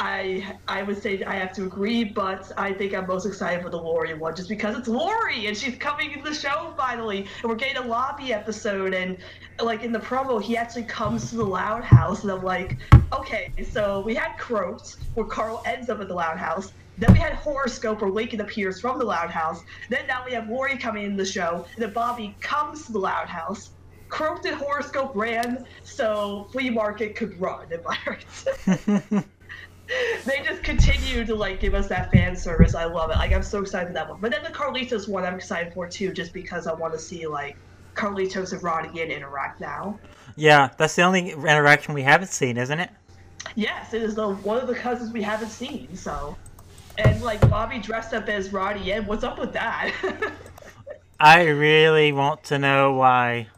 I 0.00 0.54
I 0.68 0.84
would 0.84 1.02
say 1.02 1.24
I 1.24 1.34
have 1.34 1.52
to 1.54 1.64
agree, 1.64 2.04
but 2.04 2.52
I 2.56 2.72
think 2.72 2.94
I'm 2.94 3.06
most 3.08 3.26
excited 3.26 3.64
for 3.64 3.70
the 3.70 3.78
Lori 3.78 4.14
one 4.14 4.36
just 4.36 4.48
because 4.48 4.78
it's 4.78 4.86
Lori 4.86 5.46
and 5.46 5.56
she's 5.56 5.76
coming 5.76 6.12
to 6.12 6.22
the 6.22 6.32
show 6.32 6.72
finally, 6.76 7.26
and 7.42 7.50
we're 7.50 7.56
getting 7.56 7.78
a 7.78 7.86
lobby 7.86 8.32
episode. 8.32 8.94
And 8.94 9.16
like 9.60 9.82
in 9.82 9.90
the 9.90 9.98
promo, 9.98 10.40
he 10.40 10.56
actually 10.56 10.84
comes 10.84 11.30
to 11.30 11.36
the 11.36 11.44
Loud 11.44 11.82
House, 11.82 12.22
and 12.22 12.30
I'm 12.30 12.44
like, 12.44 12.76
okay, 13.12 13.50
so 13.72 14.00
we 14.00 14.14
had 14.14 14.38
Croaked 14.38 14.98
where 15.14 15.26
Carl 15.26 15.62
ends 15.66 15.90
up 15.90 16.00
at 16.00 16.06
the 16.06 16.14
Loud 16.14 16.38
House. 16.38 16.72
Then 16.98 17.12
we 17.12 17.18
had 17.18 17.34
Horoscope 17.34 18.02
where 18.02 18.10
the 18.10 18.38
appears 18.38 18.80
from 18.80 18.98
the 18.98 19.04
Loud 19.04 19.30
House. 19.30 19.62
Then 19.88 20.06
now 20.06 20.24
we 20.26 20.32
have 20.32 20.48
Lori 20.48 20.76
coming 20.76 21.04
in 21.04 21.16
the 21.16 21.24
show, 21.24 21.64
and 21.74 21.82
then 21.82 21.92
Bobby 21.92 22.34
comes 22.40 22.86
to 22.86 22.92
the 22.92 22.98
Loud 22.98 23.28
House. 23.28 23.70
Croaked 24.08 24.46
and 24.46 24.56
Horoscope 24.56 25.12
ran, 25.14 25.66
so 25.84 26.48
Flea 26.50 26.70
Market 26.70 27.14
could 27.14 27.38
run, 27.40 27.66
am 27.72 27.80
I 27.86 27.98
right? 28.06 29.24
they 30.24 30.42
just 30.44 30.62
continue 30.62 31.24
to 31.24 31.34
like 31.34 31.60
give 31.60 31.74
us 31.74 31.88
that 31.88 32.10
fan 32.10 32.36
service. 32.36 32.74
I 32.74 32.84
love 32.84 33.10
it. 33.10 33.16
Like 33.16 33.32
I'm 33.32 33.42
so 33.42 33.60
excited 33.60 33.88
for 33.88 33.94
that 33.94 34.08
one. 34.08 34.20
But 34.20 34.32
then 34.32 34.42
the 34.42 34.50
Carlitos 34.50 35.08
one 35.08 35.24
I'm 35.24 35.34
excited 35.34 35.72
for 35.72 35.88
too, 35.88 36.12
just 36.12 36.32
because 36.32 36.66
I 36.66 36.74
want 36.74 36.92
to 36.94 36.98
see 36.98 37.26
like 37.26 37.56
Carlitos 37.94 38.52
and 38.52 38.62
Ronnie 38.62 39.00
Anne 39.00 39.10
interact 39.10 39.60
now. 39.60 39.98
Yeah, 40.36 40.70
that's 40.76 40.96
the 40.96 41.02
only 41.02 41.30
interaction 41.30 41.94
we 41.94 42.02
haven't 42.02 42.30
seen, 42.30 42.56
isn't 42.56 42.78
it? 42.78 42.90
Yes, 43.54 43.94
it 43.94 44.02
is 44.02 44.14
the 44.14 44.28
one 44.28 44.58
of 44.58 44.66
the 44.66 44.74
cousins 44.74 45.12
we 45.12 45.22
haven't 45.22 45.50
seen. 45.50 45.94
So 45.96 46.36
and 46.98 47.22
like 47.22 47.40
Bobby 47.48 47.78
dressed 47.78 48.12
up 48.12 48.28
as 48.28 48.52
Roddy 48.52 48.92
Ed. 48.92 49.06
What's 49.06 49.24
up 49.24 49.38
with 49.38 49.52
that? 49.52 49.92
I 51.20 51.46
really 51.46 52.12
want 52.12 52.44
to 52.44 52.58
know 52.58 52.92
why 52.92 53.48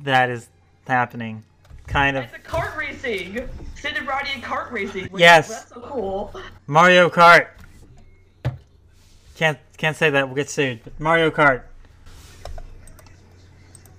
that 0.00 0.30
is 0.30 0.48
happening. 0.86 1.42
Kind 1.86 2.16
of. 2.16 2.24
It's 2.24 2.34
a 2.34 2.38
kart 2.38 2.76
racing. 2.76 3.48
Sid 3.74 3.96
and 3.96 4.06
Roddy 4.06 4.30
in 4.34 4.40
kart 4.40 4.70
racing. 4.70 5.08
Yes. 5.16 5.48
That's 5.48 5.70
so 5.70 5.80
cool. 5.80 6.34
Mario 6.66 7.08
Kart. 7.08 7.48
Can't 9.34 9.58
can't 9.76 9.96
say 9.96 10.10
that. 10.10 10.28
We'll 10.28 10.36
get 10.36 10.50
sued. 10.50 10.80
But 10.84 10.98
Mario 11.00 11.30
Kart. 11.30 11.62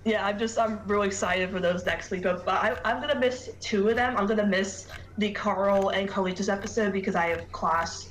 Yeah, 0.05 0.25
I'm 0.25 0.39
just 0.39 0.57
I'm 0.57 0.79
really 0.87 1.07
excited 1.07 1.49
for 1.49 1.59
those 1.59 1.85
next 1.85 2.11
week. 2.11 2.23
But, 2.23 2.45
but 2.45 2.55
I, 2.55 2.77
I'm 2.85 3.01
gonna 3.01 3.19
miss 3.19 3.49
two 3.59 3.89
of 3.89 3.95
them. 3.97 4.15
I'm 4.15 4.25
gonna 4.25 4.45
miss 4.45 4.87
the 5.17 5.31
Carl 5.31 5.89
and 5.89 6.07
Carlitos 6.07 6.51
episode 6.51 6.93
because 6.93 7.15
I 7.15 7.27
have 7.27 7.51
class 7.51 8.10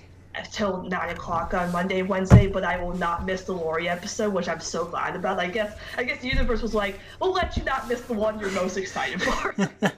till 0.52 0.82
nine 0.84 1.10
o'clock 1.10 1.54
on 1.54 1.72
Monday, 1.72 2.02
Wednesday, 2.02 2.46
but 2.46 2.64
I 2.64 2.82
will 2.82 2.96
not 2.96 3.26
miss 3.26 3.42
the 3.42 3.52
Lori 3.52 3.88
episode, 3.88 4.32
which 4.32 4.48
I'm 4.48 4.60
so 4.60 4.84
glad 4.84 5.16
about. 5.16 5.38
I 5.38 5.48
guess 5.48 5.76
I 5.96 6.04
guess 6.04 6.20
the 6.20 6.28
universe 6.28 6.62
was 6.62 6.74
like, 6.74 6.98
we'll 7.20 7.32
let 7.32 7.56
you 7.56 7.64
not 7.64 7.88
miss 7.88 8.00
the 8.02 8.14
one 8.14 8.38
you're 8.38 8.50
most 8.52 8.76
excited 8.76 9.22
for. 9.22 9.54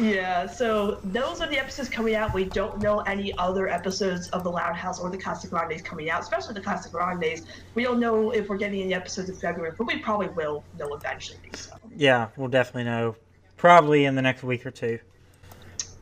yeah, 0.00 0.46
so 0.46 0.98
those 1.04 1.40
are 1.40 1.48
the 1.48 1.58
episodes 1.58 1.88
coming 1.88 2.14
out. 2.14 2.34
We 2.34 2.44
don't 2.44 2.80
know 2.80 3.00
any 3.00 3.36
other 3.38 3.68
episodes 3.68 4.28
of 4.28 4.44
the 4.44 4.50
Loud 4.50 4.74
House 4.74 5.00
or 5.00 5.10
the 5.10 5.18
Casa 5.18 5.48
Grandes 5.48 5.82
coming 5.82 6.10
out, 6.10 6.20
especially 6.22 6.54
the 6.54 6.60
Casa 6.60 6.88
Grandes. 6.88 7.46
We 7.74 7.82
don't 7.82 8.00
know 8.00 8.30
if 8.30 8.48
we're 8.48 8.58
getting 8.58 8.82
any 8.82 8.94
episodes 8.94 9.28
in 9.28 9.36
February, 9.36 9.72
but 9.76 9.86
we 9.86 9.98
probably 9.98 10.28
will 10.28 10.64
know 10.78 10.94
eventually. 10.94 11.38
So. 11.54 11.72
Yeah, 11.96 12.28
we'll 12.36 12.48
definitely 12.48 12.84
know. 12.84 13.16
Probably 13.56 14.04
in 14.04 14.14
the 14.14 14.22
next 14.22 14.42
week 14.42 14.64
or 14.64 14.70
two. 14.70 14.98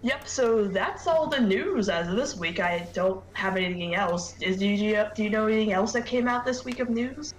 Yep. 0.02 0.28
So 0.28 0.64
that's 0.64 1.06
all 1.06 1.26
the 1.26 1.40
news 1.40 1.88
as 1.88 2.08
of 2.08 2.16
this 2.16 2.36
week. 2.36 2.60
I 2.60 2.86
don't 2.92 3.22
have 3.32 3.56
anything 3.56 3.94
else. 3.94 4.34
Is 4.40 4.58
do 4.58 4.66
you 4.66 5.06
do 5.14 5.24
you 5.24 5.30
know 5.30 5.46
anything 5.46 5.72
else 5.72 5.92
that 5.92 6.06
came 6.06 6.28
out 6.28 6.44
this 6.44 6.64
week 6.64 6.78
of 6.80 6.88
news? 6.88 7.34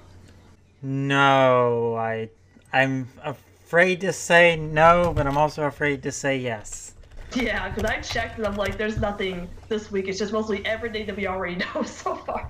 No, 0.81 1.95
I 1.95 2.29
I'm 2.73 3.07
afraid 3.23 4.01
to 4.01 4.11
say 4.11 4.55
no, 4.55 5.13
but 5.15 5.25
I'm 5.25 5.37
also 5.37 5.63
afraid 5.63 6.03
to 6.03 6.11
say 6.11 6.37
yes. 6.37 6.93
Yeah, 7.35 7.69
because 7.69 7.89
I 7.89 8.01
checked 8.01 8.39
and 8.39 8.47
I'm 8.47 8.55
like, 8.55 8.77
there's 8.77 8.97
nothing 8.97 9.47
this 9.67 9.91
week. 9.91 10.07
It's 10.07 10.17
just 10.17 10.33
mostly 10.33 10.65
everything 10.65 11.05
that 11.05 11.15
we 11.15 11.27
already 11.27 11.55
know 11.75 11.83
so 11.83 12.15
far. 12.15 12.49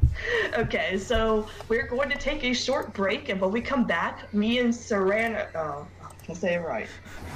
Okay, 0.58 0.98
so 0.98 1.48
we're 1.68 1.88
going 1.88 2.10
to 2.10 2.18
take 2.18 2.44
a 2.46 2.54
short 2.54 2.94
break, 2.94 3.30
and 3.30 3.42
when 3.42 3.52
we 3.52 3.62
come 3.62 3.86
back, 3.86 4.34
me 4.34 4.60
and 4.60 4.74
Serena. 4.74 5.50
Oh, 5.54 5.86
I 6.02 6.26
can 6.26 6.36
say 6.36 6.56
it 6.56 6.60
right. 6.60 6.88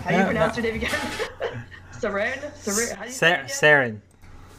How 0.03 0.11
do 0.11 0.17
you 0.17 0.23
pronounce 0.23 0.55
your 0.55 0.65
name 0.65 0.75
again? 0.75 0.95
Saren? 2.03 2.37
Saren? 2.55 2.95
How 2.95 3.03
do 3.03 3.07
you 3.07 3.13
Sa- 3.13 3.43
Saren. 3.45 3.99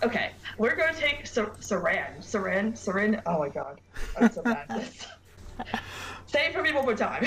Okay, 0.02 0.30
we're 0.56 0.74
going 0.74 0.94
to 0.94 1.00
take 1.00 1.24
Saran. 1.24 2.18
Saran? 2.20 2.72
Saran? 2.72 3.22
Oh 3.26 3.38
my 3.38 3.50
god. 3.50 3.80
I'm 4.18 4.30
so 4.30 4.42
bad 4.42 4.66
Say 6.26 6.46
it 6.46 6.54
for 6.54 6.62
me 6.62 6.72
one 6.72 6.84
more 6.84 6.96
time. 6.96 7.26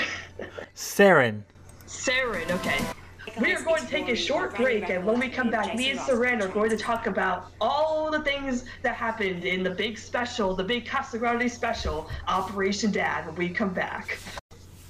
Saren. 0.74 1.42
Saren, 1.86 2.50
okay. 2.50 2.84
We 3.40 3.52
are 3.52 3.62
going 3.62 3.82
to 3.82 3.88
take 3.88 4.08
a 4.08 4.16
short 4.16 4.56
break, 4.56 4.90
and 4.90 5.06
when 5.06 5.20
we 5.20 5.28
come 5.28 5.50
back, 5.50 5.76
me 5.76 5.90
and 5.90 6.00
Saran 6.00 6.42
are 6.42 6.48
going 6.48 6.70
to 6.70 6.76
talk 6.76 7.06
about 7.06 7.52
all 7.60 8.10
the 8.10 8.20
things 8.22 8.64
that 8.82 8.96
happened 8.96 9.44
in 9.44 9.62
the 9.62 9.70
big 9.70 9.98
special, 9.98 10.52
the 10.54 10.64
big 10.64 10.84
Casa 10.84 11.18
Grande 11.18 11.50
special, 11.50 12.10
Operation 12.26 12.90
Dad, 12.90 13.24
when 13.26 13.36
we 13.36 13.50
come 13.50 13.72
back. 13.72 14.18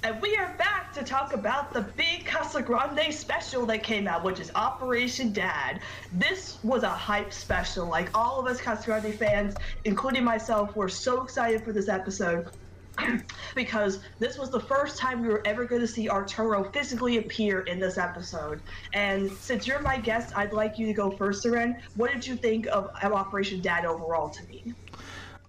And 0.03 0.19
we 0.21 0.35
are 0.37 0.55
back 0.57 0.68
to 0.99 1.05
talk 1.05 1.33
about 1.33 1.71
the 1.71 1.81
big 1.81 2.25
Casa 2.25 2.61
Grande 2.61 3.13
special 3.13 3.65
that 3.67 3.83
came 3.83 4.05
out, 4.05 4.21
which 4.21 4.39
is 4.39 4.51
Operation 4.53 5.31
Dad. 5.31 5.79
This 6.11 6.57
was 6.61 6.83
a 6.83 6.89
hype 6.89 7.31
special. 7.31 7.87
Like 7.87 8.09
all 8.13 8.37
of 8.39 8.47
us 8.47 8.59
Casa 8.59 8.85
Grande 8.85 9.13
fans, 9.13 9.55
including 9.85 10.25
myself, 10.25 10.75
were 10.75 10.89
so 10.89 11.23
excited 11.23 11.63
for 11.63 11.71
this 11.71 11.87
episode. 11.87 12.49
because 13.55 13.99
this 14.19 14.37
was 14.37 14.49
the 14.49 14.59
first 14.59 14.97
time 14.97 15.21
we 15.21 15.29
were 15.29 15.41
ever 15.45 15.63
going 15.63 15.79
to 15.79 15.87
see 15.87 16.09
Arturo 16.09 16.65
physically 16.65 17.17
appear 17.17 17.61
in 17.61 17.79
this 17.79 17.97
episode. 17.97 18.59
And 18.91 19.31
since 19.31 19.65
you're 19.65 19.79
my 19.79 19.97
guest, 19.97 20.35
I'd 20.35 20.51
like 20.51 20.77
you 20.77 20.85
to 20.87 20.93
go 20.93 21.09
first, 21.09 21.45
Seren. 21.45 21.79
What 21.95 22.11
did 22.11 22.27
you 22.27 22.35
think 22.35 22.67
of 22.67 22.89
Operation 23.01 23.61
Dad 23.61 23.85
overall 23.85 24.27
to 24.27 24.43
me? 24.47 24.73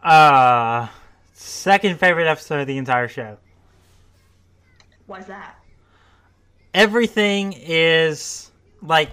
Uh, 0.00 0.86
second 1.32 1.98
favorite 1.98 2.28
episode 2.28 2.60
of 2.60 2.68
the 2.68 2.78
entire 2.78 3.08
show. 3.08 3.36
Why's 5.10 5.26
that? 5.26 5.56
Everything 6.72 7.52
is 7.56 8.52
like 8.80 9.10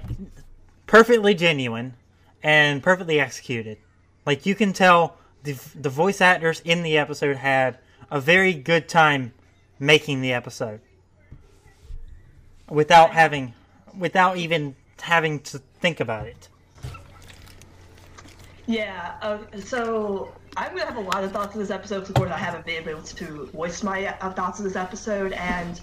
perfectly 0.86 1.34
genuine 1.34 1.96
and 2.44 2.84
perfectly 2.84 3.20
executed. 3.20 3.80
Like 4.24 4.46
you 4.46 4.54
can 4.54 4.74
tell 4.74 5.18
the 5.42 5.54
the 5.74 5.90
voice 5.90 6.22
actors 6.22 6.62
in 6.64 6.84
the 6.84 7.00
episode 7.00 7.38
had 7.38 7.80
a 8.12 8.22
very 8.22 8.54
good 8.54 8.88
time 8.88 9.34
making 9.80 10.22
the 10.22 10.34
episode 10.34 10.82
without 12.70 13.10
having 13.10 13.56
without 13.98 14.38
even 14.38 14.76
having 15.02 15.40
to 15.40 15.58
think 15.80 16.00
about 16.00 16.28
it. 16.28 16.48
Yeah, 18.68 19.16
uh, 19.24 19.40
so 19.62 20.32
I'm 20.58 20.76
gonna 20.76 20.86
have 20.88 20.98
a 20.98 21.02
lot 21.02 21.24
of 21.24 21.32
thoughts 21.32 21.54
on 21.54 21.62
this 21.62 21.70
episode. 21.70 22.00
because, 22.00 22.10
Of 22.10 22.16
course, 22.16 22.32
I 22.32 22.38
haven't 22.38 22.66
been 22.66 22.90
able 22.90 23.04
to 23.04 23.46
voice 23.54 23.84
my 23.84 24.08
uh, 24.08 24.34
thoughts 24.34 24.60
on 24.60 24.66
this 24.66 24.76
episode, 24.76 25.34
and 25.34 25.80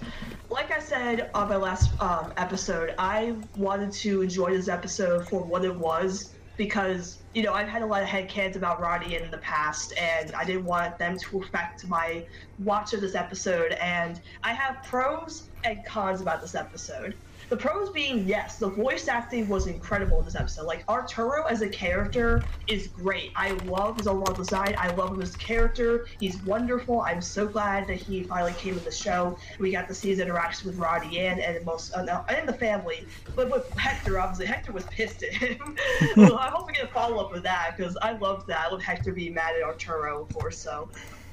like 0.50 0.73
I 0.73 0.81
said 0.81 1.31
on 1.33 1.49
my 1.49 1.54
last 1.54 1.93
um, 2.02 2.33
episode, 2.37 2.93
I 2.99 3.37
wanted 3.57 3.93
to 3.93 4.23
enjoy 4.23 4.50
this 4.50 4.66
episode 4.66 5.28
for 5.28 5.45
what 5.45 5.64
it 5.64 5.75
was 5.75 6.35
because 6.57 7.23
you 7.35 7.45
know 7.45 7.52
I've 7.52 7.69
had 7.69 7.83
a 7.83 7.87
lot 7.87 8.02
of 8.02 8.09
headcanons 8.09 8.57
about 8.57 8.81
Ronnie 8.81 9.14
in 9.14 9.31
the 9.31 9.38
past, 9.38 9.95
and 9.97 10.33
I 10.33 10.45
didn't 10.45 10.64
want 10.64 10.99
them 10.99 11.16
to 11.19 11.38
affect 11.40 11.87
my 11.87 12.26
watch 12.59 12.95
of 12.95 13.00
this 13.00 13.14
episode. 13.14 13.73
And 13.81 14.21
I 14.43 14.54
have 14.54 14.83
pros 14.83 15.50
and 15.62 15.85
cons 15.87 16.21
about 16.21 16.40
this 16.40 16.57
episode. 16.57 17.14
The 17.54 17.61
pros 17.61 17.88
being 17.90 18.26
yes, 18.26 18.56
the 18.56 18.66
voice 18.66 19.06
acting 19.06 19.49
was 19.49 19.68
incredible 19.68 20.18
in 20.18 20.25
this 20.25 20.34
episode. 20.34 20.66
Like 20.66 20.82
Arturo 20.88 21.44
as 21.44 21.62
a 21.62 21.68
character 21.68 22.42
is 22.66 22.88
great. 22.88 23.30
I 23.37 23.52
love 23.66 23.96
his 23.96 24.08
overall 24.08 24.34
design. 24.34 24.75
I 24.76 24.92
love 24.96 25.12
him 25.12 25.23
as 25.23 25.37
a 25.37 25.38
character. 25.38 26.06
He's 26.18 26.42
wonderful. 26.42 27.02
I'm 27.02 27.23
so 27.23 27.46
glad 27.46 27.87
that 27.87 27.99
he 27.99 28.25
finally 28.25 28.54
came 28.54 28.76
in 28.76 28.82
the 28.82 28.90
show. 28.90 29.38
We 29.61 29.70
got 29.70 29.87
to 29.87 29.94
see 29.94 30.08
his 30.08 30.18
interaction 30.18 30.66
with 30.66 30.78
Ronnie 30.80 31.20
and 31.20 31.38
and 31.38 31.64
most 31.64 31.94
uh, 31.94 32.25
and 32.28 32.49
the 32.49 32.52
family. 32.52 33.06
But 33.37 33.52
with 33.52 33.70
Hector, 33.78 34.18
obviously, 34.18 34.46
Hector 34.46 34.73
was 34.73 34.87
pissed 34.87 35.23
at 35.23 35.34
him. 35.34 35.76
well, 36.16 36.34
I 36.34 36.49
hope 36.49 36.66
we 36.66 36.73
get 36.73 36.87
a 36.87 36.88
follow 36.88 37.25
up 37.25 37.30
with 37.30 37.44
that 37.44 37.75
because 37.76 37.96
I 38.02 38.14
love 38.14 38.49
that. 38.49 38.66
I 38.66 38.70
love 38.73 38.82
Hector 38.82 39.12
being 39.12 39.32
mad 39.32 39.54
at 39.54 39.62
Arturo, 39.62 40.23
of 40.23 40.34
course. 40.34 40.58
So 40.58 40.88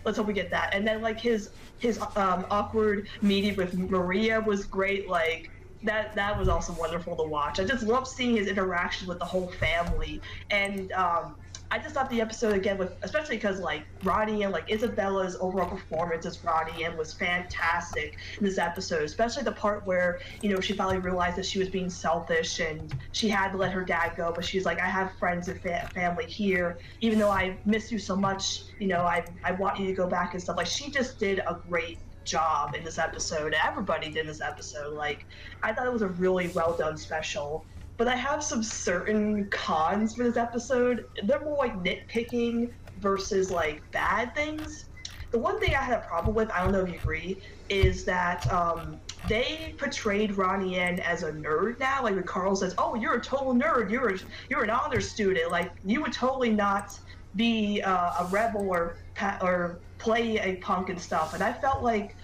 let's 0.06 0.20
hope 0.20 0.28
we 0.28 0.34
get 0.34 0.52
that. 0.52 0.76
And 0.76 0.88
then 0.88 1.02
like 1.02 1.20
his 1.20 1.50
his 1.80 2.00
um, 2.16 2.46
awkward 2.52 3.08
meeting 3.24 3.56
with 3.56 3.74
Maria 3.76 4.40
was 4.40 4.68
great. 4.68 5.10
Like 5.10 5.50
that 5.84 6.16
that 6.16 6.38
was 6.38 6.48
also 6.48 6.74
wonderful 6.74 7.16
to 7.18 7.24
watch. 7.24 7.60
I 7.60 7.64
just 7.64 7.84
love 7.84 8.08
seeing 8.08 8.36
his 8.36 8.48
interaction 8.48 9.08
with 9.08 9.20
the 9.20 9.26
whole 9.26 9.52
family, 9.52 10.22
and 10.50 10.92
um, 10.92 11.36
I 11.72 11.80
just 11.80 11.96
thought 11.96 12.10
the 12.10 12.20
episode 12.20 12.54
again 12.54 12.78
with 12.78 12.92
especially 13.02 13.38
because 13.38 13.60
like 13.60 13.86
Ronnie 14.04 14.44
Anne 14.44 14.52
like 14.52 14.68
Izabella's 14.68 15.38
overall 15.40 15.70
performance 15.70 16.26
as 16.26 16.44
Ronnie 16.44 16.84
and 16.84 16.98
was 16.98 17.14
fantastic 17.14 18.14
in 18.40 18.46
this 18.46 18.58
episode, 18.58 19.04
especially 19.04 19.44
the 19.44 19.54
part 19.54 19.88
where 19.88 20.20
you 20.42 20.50
know 20.50 20.60
she 20.60 20.74
finally 20.74 20.98
realized 20.98 21.38
that 21.38 21.46
she 21.46 21.60
was 21.60 21.70
being 21.70 21.90
selfish 21.90 22.60
and 22.60 22.94
she 23.14 23.30
had 23.30 23.54
to 23.54 23.58
let 23.58 23.72
her 23.72 23.86
dad 23.86 24.14
go, 24.18 24.34
but 24.36 24.44
she's 24.44 24.66
like, 24.66 24.80
I 24.82 24.88
have 24.88 25.14
friends 25.18 25.48
and 25.48 25.62
fa- 25.62 25.90
family 25.96 26.26
here, 26.26 26.78
even 27.00 27.18
though 27.18 27.32
I 27.32 27.58
miss 27.66 27.90
you 27.90 28.00
so 28.00 28.18
much, 28.18 28.62
you 28.78 28.88
know, 28.88 29.04
I 29.04 29.24
I 29.46 29.54
want 29.54 29.80
you 29.80 29.88
to 29.88 29.94
go 29.94 30.10
back 30.10 30.34
and 30.34 30.44
stuff. 30.44 30.58
Like 30.58 30.68
she 30.68 30.92
just 30.92 31.20
did 31.20 31.40
a 31.40 31.56
great 31.68 32.00
job 32.32 32.74
in 32.76 32.84
this 32.84 32.98
episode. 32.98 33.54
Everybody 33.54 34.10
did 34.10 34.26
this 34.26 34.42
episode. 34.42 34.94
Like, 34.94 35.26
I 35.62 35.74
thought 35.74 35.86
it 35.86 35.94
was 35.94 36.02
a 36.02 36.08
really 36.08 36.48
well 36.50 36.76
done 36.76 36.98
special. 36.98 37.66
But 37.98 38.08
I 38.08 38.16
have 38.16 38.42
some 38.44 38.64
certain 38.64 39.50
cons 39.50 40.16
for 40.16 40.24
this 40.24 40.38
episode. 40.38 41.06
They're 41.24 41.42
more 41.42 41.58
like 41.58 41.76
nitpicking 41.84 42.72
versus 43.00 43.52
like 43.52 43.84
bad 43.92 44.34
things. 44.34 44.86
The 45.32 45.40
one 45.40 45.60
thing 45.60 45.76
I 45.76 45.82
had 45.82 46.00
a 46.00 46.08
problem 46.08 46.36
with, 46.36 46.50
I 46.52 46.64
don't 46.64 46.72
know 46.72 46.82
if 46.82 46.90
you 46.90 46.96
agree, 46.96 47.42
is 47.70 48.04
that 48.06 48.52
um, 48.52 49.00
they 49.28 49.76
portrayed 49.78 50.36
Ronnie 50.36 50.78
Anne 50.78 51.00
as 51.02 51.24
a 51.24 51.32
nerd 51.32 51.80
now. 51.80 52.04
Like 52.04 52.16
when 52.16 52.24
Carl 52.24 52.56
says, 52.56 52.74
"Oh, 52.78 52.96
you're 52.96 53.16
a 53.16 53.22
total 53.22 53.54
nerd. 53.54 53.92
You're 53.92 54.16
a, 54.16 54.18
you're 54.50 54.64
an 54.64 54.70
honor 54.70 55.00
student. 55.00 55.52
Like 55.52 55.72
you 55.86 56.02
would 56.02 56.12
totally 56.12 56.50
not 56.50 57.00
be 57.36 57.82
uh, 57.82 58.24
a 58.24 58.28
rebel 58.32 58.68
or 58.70 58.98
or 59.42 59.80
play 60.02 60.38
a 60.40 60.56
punk 60.58 60.90
and 60.90 61.00
stuff. 61.00 61.34
And 61.34 61.44
I 61.44 61.54
felt 61.54 61.84
like 61.84 62.16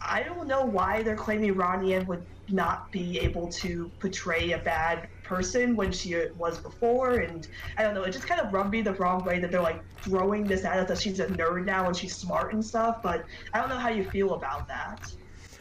I 0.00 0.22
don't 0.22 0.46
know 0.46 0.64
why 0.64 1.02
they're 1.02 1.16
claiming 1.16 1.54
Ronnie 1.54 1.98
would 1.98 2.24
not 2.48 2.90
be 2.90 3.18
able 3.20 3.48
to 3.48 3.90
portray 4.00 4.52
a 4.52 4.58
bad 4.58 5.08
person 5.22 5.76
when 5.76 5.92
she 5.92 6.16
was 6.36 6.58
before 6.58 7.18
and 7.18 7.46
I 7.76 7.84
don't 7.84 7.94
know 7.94 8.02
it 8.02 8.10
just 8.10 8.26
kind 8.26 8.40
of 8.40 8.52
rubbed 8.52 8.72
me 8.72 8.82
the 8.82 8.94
wrong 8.94 9.24
way 9.24 9.38
that 9.38 9.52
they're 9.52 9.62
like 9.62 9.84
throwing 9.98 10.44
this 10.44 10.64
at 10.64 10.78
us 10.78 10.88
that 10.88 10.98
she's 10.98 11.20
a 11.20 11.26
nerd 11.26 11.64
now 11.64 11.86
and 11.86 11.96
she's 11.96 12.16
smart 12.16 12.52
and 12.52 12.64
stuff 12.64 13.00
but 13.04 13.24
I 13.54 13.60
don't 13.60 13.68
know 13.68 13.78
how 13.78 13.90
you 13.90 14.02
feel 14.02 14.34
about 14.34 14.66
that 14.66 15.12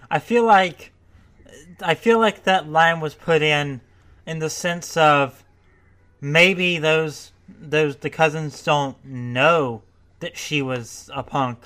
I 0.09 0.17
feel 0.17 0.43
like 0.43 0.91
I 1.81 1.93
feel 1.93 2.17
like 2.17 2.43
that 2.43 2.67
line 2.67 2.99
was 2.99 3.13
put 3.13 3.43
in 3.43 3.81
in 4.25 4.39
the 4.39 4.49
sense 4.49 4.97
of 4.97 5.43
maybe 6.21 6.79
those 6.79 7.31
those 7.47 7.97
the 7.97 8.09
cousins 8.09 8.63
don't 8.63 9.03
know 9.05 9.83
that 10.19 10.37
she 10.37 10.61
was 10.61 11.09
a 11.13 11.23
punk 11.23 11.59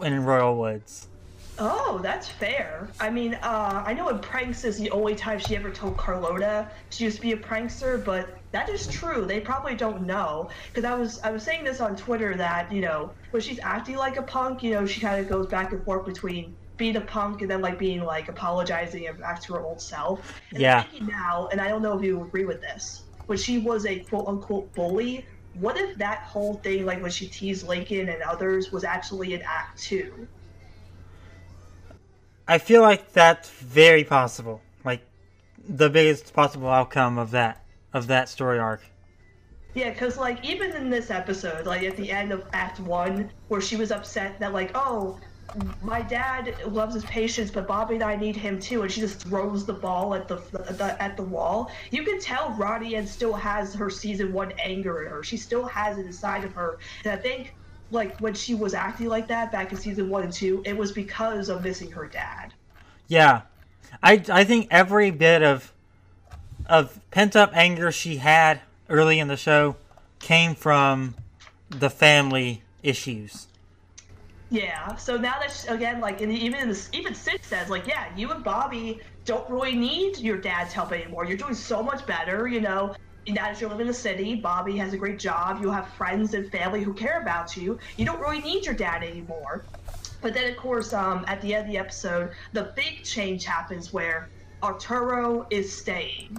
in 0.00 0.24
Royal 0.24 0.56
Woods. 0.56 1.08
Oh, 1.58 2.00
that's 2.02 2.28
fair. 2.28 2.88
I 3.00 3.08
mean, 3.08 3.34
uh, 3.34 3.82
I 3.86 3.94
know 3.94 4.08
in 4.08 4.18
pranks 4.18 4.64
is 4.64 4.78
the 4.78 4.90
only 4.90 5.14
time 5.14 5.38
she 5.38 5.56
ever 5.56 5.70
told 5.70 5.96
Carlota 5.96 6.70
she 6.90 7.04
used 7.04 7.16
to 7.16 7.22
be 7.22 7.32
a 7.32 7.36
prankster, 7.36 8.04
but 8.04 8.38
that 8.52 8.68
is 8.68 8.86
true. 8.86 9.24
They 9.24 9.40
probably 9.40 9.74
don't 9.74 10.06
know 10.06 10.50
because 10.68 10.84
I 10.84 10.94
was 10.94 11.20
I 11.20 11.30
was 11.30 11.42
saying 11.42 11.64
this 11.64 11.80
on 11.80 11.96
Twitter 11.96 12.36
that 12.36 12.70
you 12.70 12.80
know 12.80 13.12
when 13.30 13.42
she's 13.42 13.58
acting 13.62 13.96
like 13.96 14.16
a 14.16 14.22
punk, 14.22 14.62
you 14.62 14.72
know 14.72 14.86
she 14.86 15.00
kind 15.00 15.20
of 15.20 15.28
goes 15.28 15.46
back 15.46 15.72
and 15.72 15.82
forth 15.84 16.04
between 16.04 16.56
being 16.76 16.96
a 16.96 17.00
punk 17.00 17.40
and 17.40 17.50
then 17.50 17.62
like 17.62 17.78
being 17.78 18.02
like 18.02 18.28
apologizing 18.28 19.06
and 19.06 19.18
back 19.18 19.40
to 19.42 19.54
her 19.54 19.60
old 19.60 19.80
self. 19.80 20.40
And 20.52 20.60
yeah. 20.60 20.84
now, 21.00 21.48
and 21.52 21.60
I 21.60 21.68
don't 21.68 21.82
know 21.82 21.96
if 21.96 22.04
you 22.04 22.22
agree 22.22 22.44
with 22.44 22.60
this, 22.60 23.04
but 23.26 23.40
she 23.40 23.58
was 23.58 23.86
a 23.86 24.00
quote 24.00 24.26
unquote 24.28 24.74
bully, 24.74 25.24
what 25.54 25.78
if 25.78 25.96
that 25.96 26.18
whole 26.20 26.54
thing, 26.54 26.84
like 26.84 27.00
when 27.00 27.10
she 27.10 27.28
teased 27.28 27.66
Lincoln 27.66 28.10
and 28.10 28.22
others, 28.22 28.72
was 28.72 28.84
actually 28.84 29.34
an 29.34 29.42
Act 29.42 29.80
Two? 29.80 30.28
I 32.48 32.58
feel 32.58 32.82
like 32.82 33.12
that's 33.12 33.50
very 33.50 34.04
possible. 34.04 34.60
Like 34.84 35.02
the 35.68 35.90
biggest 35.90 36.32
possible 36.32 36.68
outcome 36.68 37.18
of 37.18 37.32
that 37.32 37.64
of 37.92 38.06
that 38.08 38.28
story 38.28 38.58
arc. 38.58 38.82
Yeah, 39.74 39.90
because 39.90 40.16
like 40.16 40.44
even 40.44 40.72
in 40.72 40.88
this 40.88 41.10
episode, 41.10 41.66
like 41.66 41.82
at 41.82 41.96
the 41.96 42.10
end 42.10 42.32
of 42.32 42.44
Act 42.52 42.80
One, 42.80 43.30
where 43.48 43.60
she 43.60 43.76
was 43.76 43.90
upset 43.90 44.38
that 44.40 44.52
like, 44.52 44.70
oh, 44.74 45.18
my 45.82 46.02
dad 46.02 46.54
loves 46.66 46.94
his 46.94 47.04
patients, 47.04 47.50
but 47.50 47.66
Bobby 47.66 47.94
and 47.94 48.04
I 48.04 48.16
need 48.16 48.36
him 48.36 48.58
too. 48.60 48.82
And 48.82 48.90
she 48.90 49.00
just 49.00 49.20
throws 49.20 49.66
the 49.66 49.72
ball 49.72 50.14
at 50.14 50.28
the, 50.28 50.36
the 50.52 50.96
at 51.00 51.16
the 51.16 51.22
wall. 51.22 51.70
You 51.90 52.04
can 52.04 52.20
tell 52.20 52.50
Ronnie 52.50 52.96
Anne 52.96 53.06
still 53.06 53.32
has 53.32 53.74
her 53.74 53.90
season 53.90 54.32
one 54.32 54.52
anger 54.62 55.02
in 55.02 55.10
her. 55.10 55.22
She 55.22 55.36
still 55.36 55.66
has 55.66 55.98
it 55.98 56.06
inside 56.06 56.44
of 56.44 56.52
her. 56.54 56.78
And 57.04 57.12
I 57.12 57.16
think 57.16 57.54
like 57.90 58.18
when 58.20 58.34
she 58.34 58.54
was 58.54 58.74
acting 58.74 59.08
like 59.08 59.28
that 59.28 59.52
back 59.52 59.72
in 59.72 59.78
season 59.78 60.08
one 60.08 60.22
and 60.22 60.32
two, 60.32 60.62
it 60.64 60.76
was 60.76 60.92
because 60.92 61.48
of 61.48 61.62
missing 61.62 61.90
her 61.92 62.06
dad. 62.06 62.52
Yeah, 63.08 63.42
I 64.02 64.22
I 64.30 64.44
think 64.44 64.68
every 64.70 65.10
bit 65.10 65.42
of 65.42 65.72
of 66.68 66.98
pent 67.10 67.36
up 67.36 67.50
anger 67.54 67.92
she 67.92 68.16
had 68.16 68.60
early 68.88 69.18
in 69.18 69.28
the 69.28 69.36
show 69.36 69.76
came 70.18 70.54
from 70.54 71.14
the 71.70 71.90
family 71.90 72.62
issues. 72.82 73.46
Yeah. 74.50 74.94
So 74.96 75.16
now 75.16 75.38
that 75.40 75.50
she, 75.50 75.68
again, 75.68 76.00
like 76.00 76.20
in 76.20 76.28
the, 76.28 76.36
even 76.36 76.70
in 76.70 76.76
even 76.92 77.14
Sid 77.14 77.40
says, 77.42 77.68
like, 77.68 77.86
yeah, 77.86 78.06
you 78.16 78.30
and 78.30 78.44
Bobby 78.44 79.00
don't 79.24 79.48
really 79.50 79.74
need 79.74 80.18
your 80.18 80.36
dad's 80.36 80.72
help 80.72 80.92
anymore. 80.92 81.24
You're 81.24 81.36
doing 81.36 81.54
so 81.54 81.82
much 81.82 82.06
better. 82.06 82.46
You 82.46 82.60
know, 82.60 82.94
that 83.34 83.60
you 83.60 83.68
live 83.68 83.80
in 83.80 83.86
the 83.86 83.94
city, 83.94 84.36
Bobby 84.36 84.76
has 84.76 84.92
a 84.92 84.96
great 84.96 85.18
job. 85.18 85.60
You 85.60 85.70
have 85.70 85.88
friends 85.88 86.34
and 86.34 86.50
family 86.50 86.82
who 86.82 86.94
care 86.94 87.20
about 87.20 87.56
you. 87.56 87.78
You 87.96 88.04
don't 88.04 88.20
really 88.20 88.40
need 88.40 88.64
your 88.64 88.74
dad 88.74 89.02
anymore. 89.02 89.64
But 90.22 90.34
then, 90.34 90.50
of 90.50 90.56
course, 90.56 90.92
um, 90.92 91.24
at 91.26 91.40
the 91.40 91.54
end 91.54 91.66
of 91.66 91.72
the 91.72 91.78
episode, 91.78 92.30
the 92.52 92.72
big 92.76 93.02
change 93.02 93.44
happens 93.44 93.92
where 93.92 94.28
Arturo 94.62 95.46
is 95.50 95.76
staying. 95.76 96.38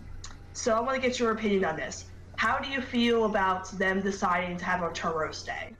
So 0.53 0.73
I 0.73 0.79
want 0.79 0.95
to 0.95 1.01
get 1.01 1.19
your 1.19 1.31
opinion 1.31 1.65
on 1.65 1.75
this. 1.75 2.05
How 2.37 2.57
do 2.59 2.69
you 2.69 2.81
feel 2.81 3.25
about 3.25 3.69
them 3.71 4.01
deciding 4.01 4.57
to 4.57 4.65
have 4.65 4.81
Arturo 4.81 5.31
stay? 5.31 5.73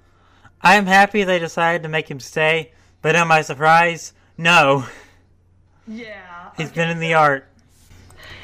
I 0.62 0.76
am 0.76 0.86
happy 0.86 1.24
they 1.24 1.39
decided 1.39 1.84
to 1.84 1.89
make 1.89 2.10
him 2.10 2.20
stay, 2.20 2.72
but 3.02 3.15
am 3.15 3.32
I 3.32 3.41
surprised? 3.41 4.13
No. 4.38 4.86
Yeah. 5.88 6.50
He's 6.58 6.67
okay, 6.67 6.76
been 6.76 6.89
in 6.89 7.00
the 7.00 7.13
art. 7.13 7.48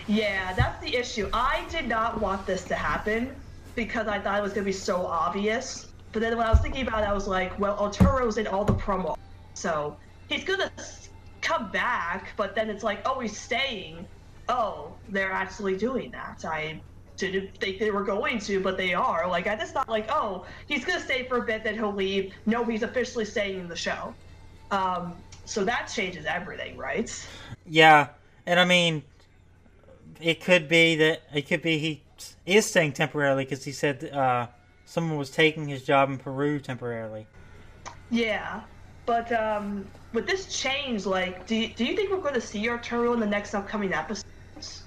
Yeah, 0.07 0.53
that's 0.53 0.83
the 0.83 0.95
issue. 0.95 1.29
I 1.33 1.65
did 1.69 1.87
not 1.87 2.19
want 2.19 2.45
this 2.45 2.63
to 2.65 2.75
happen 2.75 3.35
because 3.75 4.07
I 4.07 4.19
thought 4.19 4.39
it 4.39 4.43
was 4.43 4.53
going 4.53 4.65
to 4.65 4.69
be 4.69 4.73
so 4.73 5.05
obvious. 5.05 5.87
But 6.11 6.21
then 6.21 6.37
when 6.37 6.45
I 6.45 6.51
was 6.51 6.59
thinking 6.59 6.87
about 6.87 7.03
it, 7.03 7.09
I 7.09 7.13
was 7.13 7.27
like, 7.27 7.57
well, 7.59 7.75
Arturo's 7.77 8.37
in 8.37 8.47
all 8.47 8.63
the 8.63 8.73
promo. 8.73 9.15
So 9.55 9.97
he's 10.27 10.43
gonna 10.43 10.71
come 11.41 11.71
back, 11.71 12.29
but 12.37 12.55
then 12.55 12.69
it's 12.69 12.83
like, 12.83 13.01
oh, 13.05 13.19
he's 13.19 13.37
staying. 13.37 14.05
Oh, 14.47 14.95
they're 15.09 15.31
actually 15.31 15.75
doing 15.75 16.11
that. 16.11 16.45
I 16.45 16.81
didn't 17.17 17.57
think 17.59 17.79
they 17.79 17.91
were 17.91 18.03
going 18.03 18.39
to, 18.39 18.59
but 18.59 18.77
they 18.77 18.93
are. 18.93 19.27
Like 19.27 19.47
I 19.47 19.55
just 19.55 19.73
thought, 19.73 19.89
like, 19.89 20.07
oh, 20.09 20.45
he's 20.67 20.85
gonna 20.85 20.99
stay 20.99 21.25
for 21.27 21.37
a 21.37 21.45
bit, 21.45 21.63
then 21.63 21.73
he'll 21.73 21.93
leave. 21.93 22.33
No, 22.45 22.63
he's 22.63 22.83
officially 22.83 23.25
staying 23.25 23.59
in 23.59 23.67
the 23.67 23.75
show. 23.75 24.13
Um, 24.69 25.15
so 25.45 25.63
that 25.63 25.91
changes 25.93 26.25
everything, 26.25 26.77
right? 26.77 27.27
Yeah, 27.65 28.09
and 28.45 28.59
I 28.59 28.65
mean, 28.65 29.03
it 30.21 30.41
could 30.41 30.67
be 30.67 30.95
that 30.95 31.23
it 31.33 31.47
could 31.47 31.61
be 31.61 31.77
he 31.77 32.03
is 32.45 32.65
staying 32.65 32.93
temporarily 32.93 33.43
because 33.43 33.63
he 33.63 33.71
said 33.71 34.09
uh, 34.13 34.47
someone 34.85 35.17
was 35.17 35.29
taking 35.29 35.67
his 35.67 35.83
job 35.83 36.09
in 36.09 36.17
Peru 36.17 36.59
temporarily. 36.59 37.27
Yeah, 38.09 38.61
but 39.05 39.31
um, 39.31 39.85
with 40.13 40.27
this 40.27 40.45
change, 40.45 41.05
like, 41.05 41.47
do 41.47 41.55
you, 41.55 41.69
do 41.69 41.83
you 41.85 41.95
think 41.95 42.11
we're 42.11 42.21
going 42.21 42.33
to 42.33 42.41
see 42.41 42.69
Arturo 42.69 43.13
in 43.13 43.19
the 43.19 43.25
next 43.25 43.53
upcoming 43.53 43.93
episodes? 43.93 44.83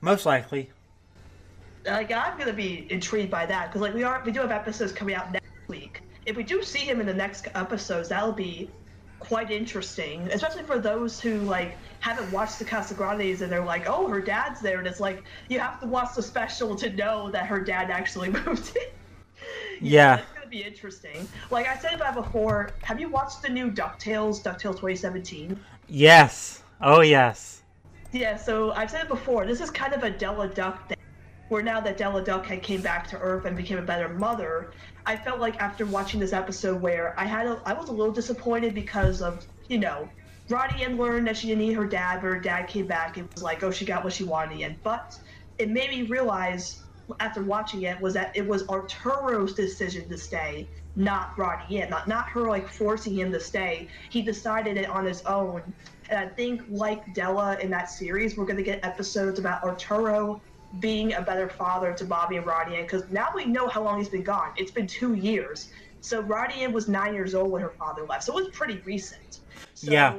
Most 0.00 0.26
likely. 0.26 0.70
Like, 1.84 2.12
I'm 2.12 2.36
going 2.38 2.48
to 2.48 2.54
be 2.54 2.86
intrigued 2.90 3.30
by 3.30 3.44
that 3.46 3.68
because, 3.68 3.82
like, 3.82 3.94
we 3.94 4.02
are 4.02 4.22
we 4.24 4.32
do 4.32 4.40
have 4.40 4.50
episodes 4.50 4.92
coming 4.92 5.14
out 5.14 5.32
next 5.32 5.50
week. 5.68 6.02
If 6.24 6.36
we 6.36 6.42
do 6.42 6.62
see 6.62 6.78
him 6.78 7.00
in 7.00 7.06
the 7.06 7.14
next 7.14 7.48
episodes, 7.54 8.08
that'll 8.08 8.32
be 8.32 8.70
quite 9.26 9.50
interesting, 9.50 10.28
especially 10.32 10.62
for 10.62 10.78
those 10.78 11.20
who 11.20 11.40
like 11.40 11.76
haven't 12.00 12.30
watched 12.32 12.58
the 12.58 12.64
Casagrandes 12.64 13.40
and 13.40 13.50
they're 13.50 13.64
like, 13.64 13.84
"Oh, 13.88 14.06
her 14.08 14.20
dad's 14.20 14.60
there," 14.60 14.78
and 14.78 14.86
it's 14.86 15.00
like 15.00 15.22
you 15.48 15.58
have 15.58 15.80
to 15.80 15.86
watch 15.86 16.14
the 16.14 16.22
special 16.22 16.74
to 16.76 16.90
know 16.90 17.30
that 17.30 17.46
her 17.46 17.60
dad 17.60 17.90
actually 17.90 18.30
moved 18.46 18.76
in. 18.76 18.82
Yeah. 19.80 20.18
It's 20.18 20.32
gonna 20.34 20.46
be 20.46 20.62
interesting. 20.62 21.28
Like 21.50 21.66
I 21.66 21.76
said 21.76 21.94
about 21.94 22.14
before, 22.14 22.70
have 22.82 23.00
you 23.00 23.08
watched 23.08 23.42
the 23.42 23.48
new 23.48 23.70
DuckTales, 23.70 24.42
DuckTales 24.42 24.76
2017? 24.76 25.58
Yes. 25.88 26.62
Oh 26.80 27.00
yes. 27.00 27.62
Yeah, 28.12 28.36
so 28.36 28.70
I've 28.72 28.90
said 28.90 29.02
it 29.02 29.08
before, 29.08 29.44
this 29.44 29.60
is 29.60 29.70
kind 29.70 29.92
of 29.92 30.04
a 30.04 30.10
Della 30.10 30.46
Duck 30.48 30.88
thing. 30.88 30.93
Where 31.48 31.62
now 31.62 31.80
that 31.80 31.96
Della 31.96 32.24
Duck 32.24 32.46
had 32.46 32.62
came 32.62 32.80
back 32.80 33.08
to 33.08 33.18
Earth 33.18 33.44
and 33.44 33.56
became 33.56 33.78
a 33.78 33.82
better 33.82 34.08
mother, 34.08 34.72
I 35.06 35.16
felt 35.16 35.40
like 35.40 35.60
after 35.60 35.84
watching 35.84 36.18
this 36.20 36.32
episode 36.32 36.80
where 36.80 37.18
I 37.18 37.24
had 37.24 37.46
a, 37.46 37.60
I 37.66 37.74
was 37.74 37.88
a 37.88 37.92
little 37.92 38.14
disappointed 38.14 38.74
because 38.74 39.20
of, 39.20 39.46
you 39.68 39.78
know, 39.78 40.08
Ronnie 40.48 40.84
Anne 40.84 40.96
learned 40.96 41.26
that 41.26 41.36
she 41.36 41.48
didn't 41.48 41.66
need 41.66 41.74
her 41.74 41.86
dad, 41.86 42.20
but 42.20 42.28
her 42.28 42.40
dad 42.40 42.68
came 42.68 42.86
back 42.86 43.16
and 43.16 43.28
was 43.34 43.42
like, 43.42 43.62
oh, 43.62 43.70
she 43.70 43.84
got 43.84 44.04
what 44.04 44.12
she 44.12 44.24
wanted 44.24 44.60
in. 44.60 44.76
But 44.82 45.18
it 45.58 45.70
made 45.70 45.90
me 45.90 46.02
realize 46.02 46.82
after 47.20 47.42
watching 47.42 47.82
it 47.82 48.00
was 48.00 48.14
that 48.14 48.34
it 48.34 48.46
was 48.46 48.66
Arturo's 48.68 49.54
decision 49.54 50.08
to 50.08 50.18
stay, 50.18 50.68
not 50.96 51.36
Ronnie 51.38 51.82
Ann, 51.82 51.90
not 51.90 52.08
not 52.08 52.28
her 52.28 52.42
like 52.42 52.68
forcing 52.68 53.14
him 53.14 53.32
to 53.32 53.40
stay. 53.40 53.88
He 54.10 54.22
decided 54.22 54.76
it 54.76 54.88
on 54.88 55.04
his 55.04 55.22
own. 55.22 55.62
And 56.08 56.18
I 56.18 56.28
think 56.28 56.62
like 56.68 57.14
Della 57.14 57.58
in 57.60 57.70
that 57.70 57.90
series, 57.90 58.36
we're 58.36 58.46
gonna 58.46 58.62
get 58.62 58.84
episodes 58.84 59.38
about 59.38 59.62
Arturo 59.62 60.40
being 60.80 61.14
a 61.14 61.22
better 61.22 61.48
father 61.48 61.92
to 61.92 62.04
Bobby 62.04 62.36
and 62.36 62.46
Ronnie 62.46 62.76
Ann 62.76 62.82
because 62.82 63.04
now 63.10 63.28
we 63.34 63.44
know 63.44 63.68
how 63.68 63.82
long 63.82 63.98
he's 63.98 64.08
been 64.08 64.22
gone. 64.22 64.52
It's 64.56 64.70
been 64.70 64.86
two 64.86 65.14
years. 65.14 65.70
So 66.00 66.20
Ronnie 66.20 66.62
Ann 66.64 66.72
was 66.72 66.88
nine 66.88 67.14
years 67.14 67.34
old 67.34 67.50
when 67.50 67.62
her 67.62 67.70
father 67.70 68.04
left, 68.04 68.24
so 68.24 68.38
it 68.38 68.44
was 68.44 68.54
pretty 68.54 68.80
recent. 68.84 69.40
So, 69.74 69.90
Yeah. 69.90 70.16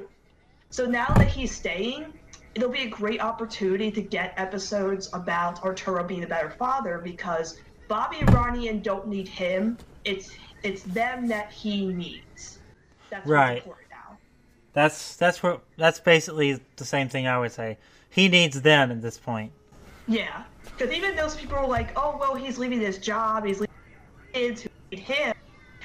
So 0.69 0.85
now 0.85 1.07
that 1.15 1.27
he's 1.27 1.55
staying, 1.55 2.13
it'll 2.53 2.69
be 2.69 2.83
a 2.83 2.89
great 2.89 3.21
opportunity 3.21 3.91
to 3.91 4.01
get 4.01 4.33
episodes 4.37 5.09
about 5.13 5.63
Arturo 5.63 6.03
being 6.03 6.23
a 6.23 6.27
better 6.27 6.49
father 6.49 6.99
because 7.03 7.59
Bobby 7.87 8.17
and 8.19 8.33
Ronnie 8.33 8.69
Ann 8.69 8.81
don't 8.81 9.07
need 9.07 9.27
him. 9.27 9.77
It's 10.03 10.31
it's 10.63 10.83
them 10.83 11.27
that 11.27 11.51
he 11.51 11.85
needs. 11.85 12.59
That's 13.09 13.27
Right. 13.27 13.63
That's 14.73 15.15
that's 15.15 15.41
what 15.41 15.61
that's 15.77 15.99
basically 16.01 16.59
the 16.75 16.85
same 16.85 17.07
thing 17.07 17.27
I 17.27 17.39
would 17.39 17.53
say. 17.53 17.77
He 18.09 18.27
needs 18.27 18.61
them 18.61 18.91
at 18.91 19.01
this 19.01 19.17
point. 19.17 19.51
Yeah, 20.07 20.45
because 20.65 20.93
even 20.93 21.15
those 21.15 21.35
people 21.35 21.57
are 21.57 21.67
like, 21.67 21.91
oh 21.95 22.17
well, 22.19 22.35
he's 22.35 22.57
leaving 22.57 22.79
his 22.79 22.99
job, 22.99 23.45
he's 23.45 23.59
leaving 23.59 23.67
kids 24.33 24.61
who 24.61 24.69
need 24.91 24.99
him. 25.01 25.33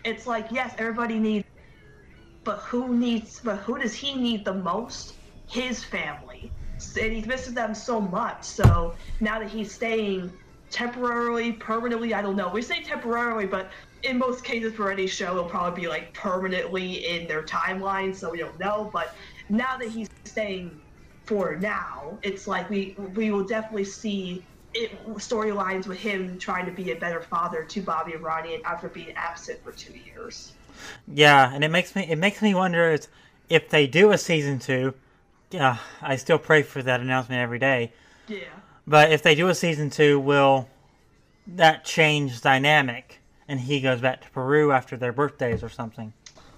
It's 0.05 0.27
like 0.27 0.49
yes, 0.51 0.75
everybody 0.79 1.19
needs, 1.19 1.45
but 2.45 2.59
who 2.61 2.97
needs? 2.97 3.41
But 3.43 3.59
who 3.59 3.79
does 3.79 3.95
he 3.95 4.15
need 4.15 4.45
the 4.45 4.55
most? 4.55 5.15
His 5.49 5.83
family, 5.83 6.53
and 7.01 7.13
he 7.13 7.23
misses 7.23 7.55
them 7.55 7.75
so 7.75 8.01
much. 8.01 8.45
So 8.45 8.95
now 9.21 9.41
that 9.41 9.49
he's 9.51 9.75
staying 9.75 10.39
temporarily, 10.71 11.53
permanently, 11.53 12.15
I 12.15 12.23
don't 12.23 12.37
know. 12.37 12.49
We 12.49 12.63
say 12.63 12.83
temporarily, 12.83 13.47
but 13.47 13.73
in 14.03 14.19
most 14.19 14.45
cases 14.45 14.75
for 14.75 14.91
any 14.91 15.07
show, 15.07 15.33
it'll 15.33 15.45
probably 15.45 15.83
be 15.83 15.89
like 15.89 16.15
permanently 16.15 17.07
in 17.07 17.27
their 17.27 17.43
timeline, 17.43 18.15
so 18.15 18.31
we 18.31 18.39
don't 18.39 18.59
know. 18.61 18.91
But 18.93 19.15
now 19.49 19.77
that 19.79 19.89
he's 19.89 20.09
staying 20.25 20.81
for 21.31 21.55
now, 21.55 22.19
it's 22.25 22.49
like 22.49 22.69
we 22.69 22.97
we 23.14 23.31
will 23.31 23.45
definitely 23.45 23.85
see 23.85 24.43
storylines 24.75 25.87
with 25.87 25.99
him 25.99 26.37
trying 26.40 26.66
to 26.66 26.73
be 26.73 26.90
a 26.90 26.97
better 26.97 27.21
father 27.21 27.62
to 27.62 27.81
Bobby 27.81 28.14
and 28.14 28.23
Ronnie 28.23 28.61
after 28.64 28.88
being 28.88 29.12
absent 29.14 29.62
for 29.62 29.71
two 29.71 29.93
years. 29.93 30.53
Yeah, 31.07 31.53
and 31.55 31.62
it 31.62 31.69
makes 31.69 31.95
me 31.95 32.03
it 32.03 32.19
makes 32.19 32.43
me 32.43 32.53
wonder 32.53 32.90
is 32.90 33.07
if 33.49 33.71
they 33.71 33.87
do 33.87 34.11
a 34.11 34.19
season 34.19 34.59
two. 34.59 34.93
Yeah, 35.53 35.79
I 36.03 36.16
still 36.16 36.38
pray 36.38 36.62
for 36.62 36.83
that 36.83 36.99
announcement 37.01 37.40
every 37.40 37.61
day. 37.61 37.93
Yeah. 38.27 38.38
But 38.85 39.12
if 39.12 39.23
they 39.23 39.37
do 39.37 39.47
a 39.49 39.55
season 39.55 39.88
two, 39.88 40.19
will 40.19 40.69
that 41.47 41.85
change 41.85 42.40
dynamic? 42.40 43.21
And 43.47 43.61
he 43.61 43.81
goes 43.81 44.01
back 44.01 44.23
to 44.23 44.31
Peru 44.31 44.73
after 44.73 44.97
their 44.97 45.12
birthdays 45.12 45.62
or 45.62 45.69
something. 45.69 46.12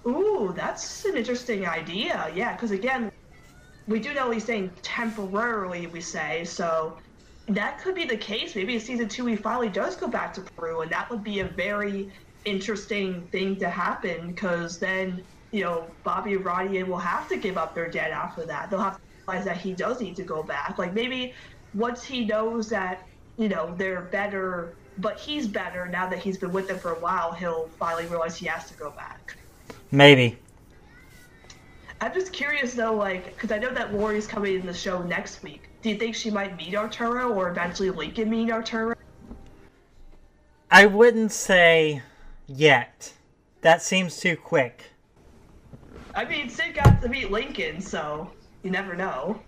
Ooh, 0.07 0.51
that's 0.55 1.05
an 1.05 1.15
interesting 1.15 1.67
idea. 1.67 2.31
Yeah, 2.35 2.53
because 2.53 2.71
again, 2.71 3.11
we 3.87 3.99
do 3.99 4.13
know 4.13 4.31
he's 4.31 4.45
saying 4.45 4.71
temporarily, 4.81 5.87
we 5.87 6.01
say, 6.01 6.43
so 6.45 6.97
that 7.47 7.79
could 7.81 7.95
be 7.95 8.05
the 8.05 8.17
case. 8.17 8.55
Maybe 8.55 8.75
in 8.75 8.79
season 8.79 9.09
two 9.09 9.25
he 9.25 9.35
finally 9.35 9.69
does 9.69 9.95
go 9.95 10.07
back 10.07 10.33
to 10.35 10.41
Peru, 10.41 10.81
and 10.81 10.91
that 10.91 11.09
would 11.09 11.23
be 11.23 11.39
a 11.39 11.45
very 11.45 12.11
interesting 12.45 13.27
thing 13.27 13.57
to 13.57 13.69
happen 13.69 14.27
because 14.27 14.79
then, 14.79 15.23
you 15.51 15.63
know, 15.63 15.95
Bobby 16.03 16.33
and 16.33 16.45
Roddy 16.45 16.83
will 16.83 16.97
have 16.97 17.27
to 17.29 17.37
give 17.37 17.57
up 17.57 17.75
their 17.75 17.89
dad 17.89 18.11
after 18.11 18.45
that. 18.45 18.69
They'll 18.69 18.79
have 18.79 18.95
to 18.95 19.01
realize 19.27 19.45
that 19.45 19.57
he 19.57 19.73
does 19.73 20.01
need 20.01 20.15
to 20.17 20.23
go 20.23 20.43
back. 20.43 20.77
Like 20.77 20.93
maybe 20.93 21.33
once 21.73 22.03
he 22.03 22.25
knows 22.25 22.69
that, 22.69 23.07
you 23.37 23.49
know, 23.49 23.73
they're 23.77 24.03
better, 24.11 24.75
but 24.97 25.19
he's 25.19 25.47
better 25.47 25.87
now 25.87 26.07
that 26.09 26.19
he's 26.19 26.37
been 26.37 26.51
with 26.51 26.67
them 26.67 26.79
for 26.79 26.93
a 26.93 26.99
while, 26.99 27.31
he'll 27.31 27.67
finally 27.79 28.05
realize 28.07 28.37
he 28.37 28.45
has 28.45 28.69
to 28.69 28.77
go 28.77 28.91
back. 28.91 29.37
Maybe. 29.91 30.42
I'm 32.03 32.13
just 32.13 32.33
curious 32.33 32.73
though, 32.73 32.93
like, 32.93 33.33
because 33.33 33.53
I 33.53 33.57
know 33.59 33.73
that 33.73 33.93
Lori's 33.93 34.27
coming 34.27 34.55
in 34.59 34.65
the 34.65 34.73
show 34.73 35.01
next 35.03 35.41
week. 35.41 35.69
Do 35.81 35.89
you 35.89 35.95
think 35.95 36.15
she 36.15 36.29
might 36.29 36.57
meet 36.57 36.75
Arturo 36.75 37.31
or 37.33 37.49
eventually 37.49 37.91
Lincoln 37.91 38.29
meet 38.29 38.51
Arturo? 38.51 38.93
I 40.69 40.85
wouldn't 40.85 41.31
say 41.31 42.01
yet. 42.45 43.13
That 43.61 43.81
seems 43.81 44.19
too 44.19 44.35
quick. 44.35 44.91
I 46.13 46.25
mean, 46.25 46.49
Sid 46.49 46.73
got 46.73 47.01
to 47.01 47.07
meet 47.07 47.31
Lincoln, 47.31 47.79
so 47.79 48.29
you 48.63 48.69
never 48.69 48.95
know. 48.95 49.39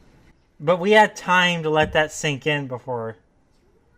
But 0.61 0.79
we 0.79 0.91
had 0.91 1.13
time 1.13 1.61
to 1.63 1.69
let 1.69 1.91
that 1.91 2.13
sink 2.13 2.47
in 2.47 2.67
before 2.67 3.17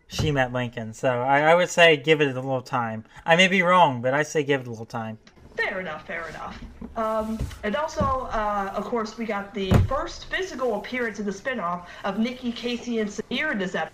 she 0.08 0.32
met 0.32 0.52
Lincoln. 0.52 0.94
So 0.94 1.20
I, 1.22 1.42
I 1.42 1.54
would 1.54 1.68
say 1.68 1.96
give 1.96 2.20
it 2.20 2.26
a 2.26 2.34
little 2.34 2.62
time. 2.62 3.04
I 3.24 3.36
may 3.36 3.46
be 3.46 3.62
wrong, 3.62 4.02
but 4.02 4.14
I 4.14 4.24
say 4.24 4.42
give 4.42 4.62
it 4.62 4.66
a 4.66 4.70
little 4.70 4.84
time. 4.84 5.18
Fair 5.58 5.80
enough, 5.80 6.06
fair 6.06 6.28
enough. 6.28 6.62
Um, 6.96 7.36
and 7.64 7.74
also, 7.74 8.04
uh, 8.30 8.72
of 8.76 8.84
course, 8.84 9.18
we 9.18 9.26
got 9.26 9.52
the 9.52 9.72
first 9.88 10.26
physical 10.26 10.76
appearance 10.76 11.18
in 11.18 11.26
the 11.26 11.32
spinoff 11.32 11.86
of 12.04 12.20
Nikki, 12.20 12.52
Casey, 12.52 13.00
and 13.00 13.10
Sameer 13.10 13.50
in 13.50 13.58
this 13.58 13.74
episode. 13.74 13.92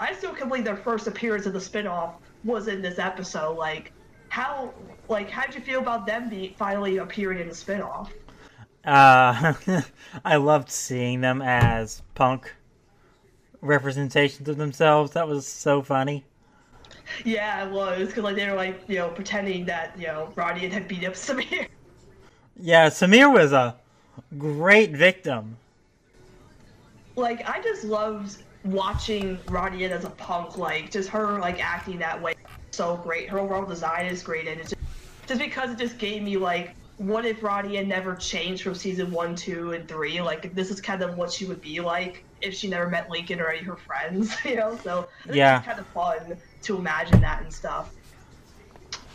I 0.00 0.14
still 0.14 0.32
can't 0.32 0.48
believe 0.48 0.64
their 0.64 0.78
first 0.78 1.06
appearance 1.06 1.44
in 1.44 1.52
the 1.52 1.58
spinoff 1.58 2.14
was 2.42 2.68
in 2.68 2.80
this 2.80 2.98
episode. 2.98 3.58
Like, 3.58 3.92
how, 4.30 4.72
like, 5.10 5.28
how'd 5.28 5.54
you 5.54 5.60
feel 5.60 5.80
about 5.80 6.06
them 6.06 6.30
be 6.30 6.56
finally 6.58 6.96
appearing 6.96 7.40
in 7.40 7.48
the 7.48 7.54
spinoff? 7.54 8.08
Uh, 8.82 9.52
I 10.24 10.36
loved 10.36 10.70
seeing 10.70 11.20
them 11.20 11.42
as 11.42 12.00
punk 12.14 12.50
representations 13.60 14.48
of 14.48 14.56
themselves. 14.56 15.12
That 15.12 15.28
was 15.28 15.46
so 15.46 15.82
funny. 15.82 16.24
Yeah, 17.24 17.66
it 17.66 17.70
was 17.70 18.08
because 18.08 18.24
like 18.24 18.36
they 18.36 18.48
were 18.48 18.56
like 18.56 18.82
you 18.88 18.96
know 18.96 19.08
pretending 19.08 19.66
that 19.66 19.98
you 19.98 20.06
know 20.06 20.32
Roddy 20.36 20.68
had 20.68 20.88
beat 20.88 21.04
up 21.04 21.14
Sameer. 21.14 21.66
Yeah, 22.56 22.88
Sameer 22.88 23.32
was 23.32 23.52
a 23.52 23.76
great 24.38 24.92
victim. 24.92 25.56
like 27.16 27.48
I 27.48 27.60
just 27.62 27.84
loved 27.84 28.42
watching 28.64 29.38
Roddy 29.48 29.84
as 29.84 30.04
a 30.04 30.10
punk. 30.10 30.58
Like 30.58 30.90
just 30.90 31.08
her 31.10 31.38
like 31.38 31.62
acting 31.64 31.98
that 31.98 32.20
way, 32.20 32.34
so 32.72 32.96
great. 32.96 33.28
Her 33.28 33.38
overall 33.38 33.66
design 33.66 34.06
is 34.06 34.22
great, 34.22 34.48
and 34.48 34.60
it's 34.60 34.70
just, 34.70 34.80
just 35.26 35.40
because 35.40 35.70
it 35.70 35.78
just 35.78 35.98
gave 35.98 36.22
me 36.22 36.36
like, 36.36 36.74
what 36.96 37.24
if 37.24 37.42
Roddy 37.42 37.76
had 37.76 37.88
never 37.88 38.14
changed 38.16 38.62
from 38.62 38.74
season 38.74 39.10
one, 39.10 39.34
two, 39.34 39.72
and 39.72 39.88
three? 39.88 40.20
Like 40.20 40.54
this 40.54 40.70
is 40.70 40.80
kind 40.80 41.02
of 41.02 41.16
what 41.16 41.32
she 41.32 41.46
would 41.46 41.60
be 41.60 41.80
like 41.80 42.24
if 42.42 42.54
she 42.54 42.68
never 42.68 42.88
met 42.88 43.10
Lincoln 43.10 43.40
or 43.40 43.48
any 43.48 43.60
of 43.60 43.66
her 43.66 43.76
friends. 43.76 44.34
You 44.44 44.56
know, 44.56 44.76
so 44.76 45.08
Yeah. 45.24 45.56
it's 45.56 45.64
kind 45.64 45.78
of 45.80 45.88
fun 45.92 46.38
to 46.64 46.78
imagine 46.78 47.20
that 47.22 47.42
and 47.42 47.52
stuff. 47.52 47.92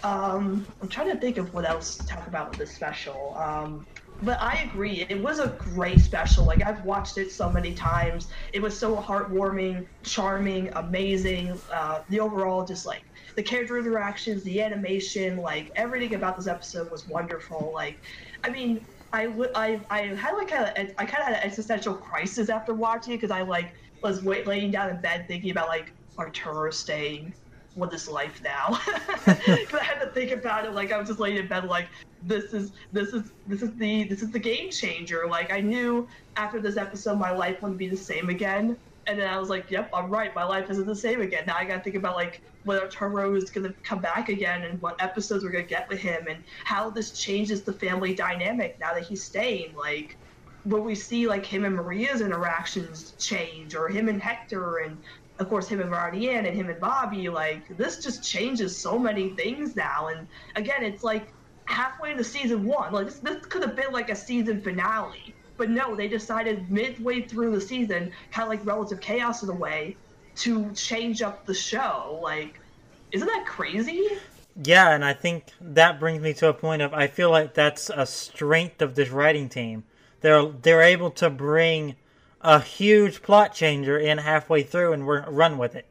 Um, 0.04 0.68
I'm 0.82 0.90
trying 0.90 1.12
to 1.14 1.20
think 1.20 1.38
of 1.38 1.54
what 1.54 1.68
else 1.68 1.98
to 1.98 2.06
talk 2.06 2.28
about 2.28 2.50
with 2.50 2.58
this 2.60 2.76
special. 2.76 3.36
Um, 3.38 3.88
but 4.22 4.42
I 4.42 4.64
agree, 4.64 5.06
it 5.10 5.22
was 5.22 5.40
a 5.40 5.56
great 5.60 6.00
special. 6.00 6.46
Like 6.46 6.66
I've 6.66 6.84
watched 6.84 7.18
it 7.18 7.32
so 7.32 7.52
many 7.52 7.74
times. 7.74 8.28
It 8.54 8.62
was 8.62 8.78
so 8.80 8.96
heartwarming, 8.98 9.88
charming, 10.04 10.72
amazing. 10.76 11.62
Uh, 11.72 12.00
the 12.10 12.20
overall 12.20 12.66
just 12.66 12.86
like 12.86 13.04
the 13.36 13.44
character 13.44 13.78
interactions, 13.78 14.44
the 14.44 14.62
animation, 14.62 15.38
like 15.38 15.72
everything 15.76 16.16
about 16.16 16.36
this 16.38 16.48
episode 16.48 16.90
was 16.92 17.08
wonderful. 17.08 17.72
Like, 17.74 18.00
I 18.44 18.50
mean, 18.50 18.88
I 19.14 19.28
would 19.28 19.50
I 19.56 19.82
I 19.90 20.02
had 20.16 20.34
like 20.34 20.52
a 20.52 20.80
I 21.00 21.06
kind 21.06 21.20
of 21.20 21.28
had 21.28 21.34
an 21.34 21.44
existential 21.44 21.94
crisis 21.94 22.50
after 22.50 22.74
watching 22.74 23.14
it 23.14 23.18
because 23.18 23.32
I 23.32 23.42
like 23.42 23.74
was 24.04 24.24
wait, 24.24 24.48
laying 24.48 24.72
down 24.72 24.90
in 24.90 25.02
bed 25.02 25.26
thinking 25.28 25.52
about 25.52 25.68
like 25.68 25.94
Arturo 26.20 26.72
staying 26.72 27.34
what 27.78 27.94
is 27.94 28.08
life 28.08 28.42
now? 28.44 28.80
Because 29.26 29.80
I 29.80 29.84
had 29.84 30.00
to 30.00 30.10
think 30.12 30.32
about 30.32 30.66
it. 30.66 30.74
Like 30.74 30.92
I 30.92 30.98
was 30.98 31.08
just 31.08 31.20
laying 31.20 31.38
in 31.38 31.48
bed, 31.48 31.66
like 31.66 31.88
this 32.24 32.54
is 32.54 32.72
this 32.92 33.10
is 33.10 33.32
this 33.46 33.62
is 33.62 33.76
the 33.78 34.06
this 34.06 34.24
is 34.24 34.32
the 34.32 34.40
game 34.40 34.72
changer. 34.72 35.28
Like 35.30 35.52
I 35.52 35.62
knew 35.62 36.08
after 36.36 36.60
this 36.60 36.76
episode, 36.76 37.20
my 37.20 37.32
life 37.32 37.62
wouldn't 37.62 37.78
be 37.78 37.88
the 37.88 37.98
same 37.98 38.30
again. 38.30 38.78
And 39.08 39.18
then 39.18 39.30
I 39.30 39.40
was 39.40 39.50
like, 39.50 39.72
yep, 39.72 39.90
I'm 39.94 40.10
right. 40.10 40.36
My 40.36 40.44
life 40.44 40.70
isn't 40.70 40.86
the 40.86 40.96
same 40.96 41.22
again. 41.22 41.46
Now 41.48 41.56
I 41.58 41.64
got 41.64 41.78
to 41.78 41.82
think 41.82 41.96
about 41.96 42.16
like 42.16 42.42
whether 42.64 42.84
Arturo 42.84 43.36
is 43.36 43.50
going 43.50 43.66
to 43.66 43.74
come 43.82 44.00
back 44.00 44.28
again 44.28 44.64
and 44.64 44.82
what 44.82 45.02
episodes 45.02 45.46
we're 45.46 45.52
going 45.52 45.64
to 45.64 45.70
get 45.70 45.88
with 45.88 46.00
him 46.00 46.28
and 46.30 46.44
how 46.66 46.90
this 46.90 47.12
changes 47.12 47.64
the 47.64 47.72
family 47.72 48.14
dynamic 48.14 48.78
now 48.82 48.94
that 48.94 49.04
he's 49.04 49.24
staying. 49.24 49.74
Like, 49.76 50.18
will 50.66 50.82
we 50.82 50.94
see 50.94 51.28
like 51.28 51.46
him 51.46 51.64
and 51.64 51.76
Maria's 51.76 52.20
interactions 52.20 53.14
change 53.18 53.74
or 53.74 53.88
him 53.88 54.10
and 54.10 54.22
Hector 54.22 54.80
and 54.80 54.98
of 55.40 55.48
course 55.48 55.70
him 55.70 55.80
and 55.80 55.90
Ronnie 55.90 56.30
Anne 56.30 56.46
and 56.46 56.56
him 56.56 56.70
and 56.70 56.80
Bobby, 56.80 57.30
like 57.30 57.78
this 57.78 58.04
just 58.04 58.24
changes 58.24 58.78
so 58.78 59.00
many 59.00 59.30
things 59.30 59.76
now. 59.78 60.08
And 60.08 60.28
again, 60.56 60.84
it's 60.84 61.04
like 61.04 61.34
halfway 61.66 62.12
into 62.12 62.26
season 62.26 62.66
one. 62.66 62.92
Like 62.92 63.06
this, 63.06 63.20
this 63.20 63.46
could 63.46 63.62
have 63.62 63.76
been 63.76 63.94
like 63.94 64.10
a 64.10 64.16
season 64.16 64.62
finale. 64.62 65.37
But 65.58 65.70
no, 65.70 65.96
they 65.96 66.08
decided 66.08 66.72
midway 66.72 67.22
through 67.22 67.52
the 67.52 67.62
season, 67.62 68.12
kind 68.32 68.44
of 68.44 68.50
like 68.50 68.66
relative 68.66 69.02
chaos 69.02 69.44
in 69.44 69.50
a 69.50 69.56
way, 69.56 69.98
to 70.38 70.72
change 70.74 71.22
up 71.22 71.46
the 71.46 71.54
show. 71.54 72.20
Like, 72.22 72.60
isn't 73.12 73.28
that 73.28 73.46
crazy? 73.48 74.08
Yeah, 74.64 74.92
and 74.92 75.04
I 75.04 75.14
think 75.14 75.46
that 75.62 76.00
brings 76.00 76.22
me 76.22 76.34
to 76.36 76.50
a 76.50 76.54
point 76.54 76.82
of 76.82 76.94
I 76.94 77.08
feel 77.08 77.30
like 77.30 77.54
that's 77.54 77.90
a 77.90 78.06
strength 78.06 78.82
of 78.82 78.96
this 78.96 79.10
writing 79.10 79.50
team. 79.50 79.84
They're 80.22 80.46
they're 80.46 80.82
able 80.82 81.12
to 81.12 81.30
bring 81.30 81.96
a 82.42 82.60
huge 82.60 83.22
plot 83.22 83.54
changer 83.54 83.98
in 83.98 84.18
halfway 84.18 84.64
through 84.64 84.94
and 84.94 85.08
run 85.08 85.58
with 85.58 85.76
it. 85.76 85.86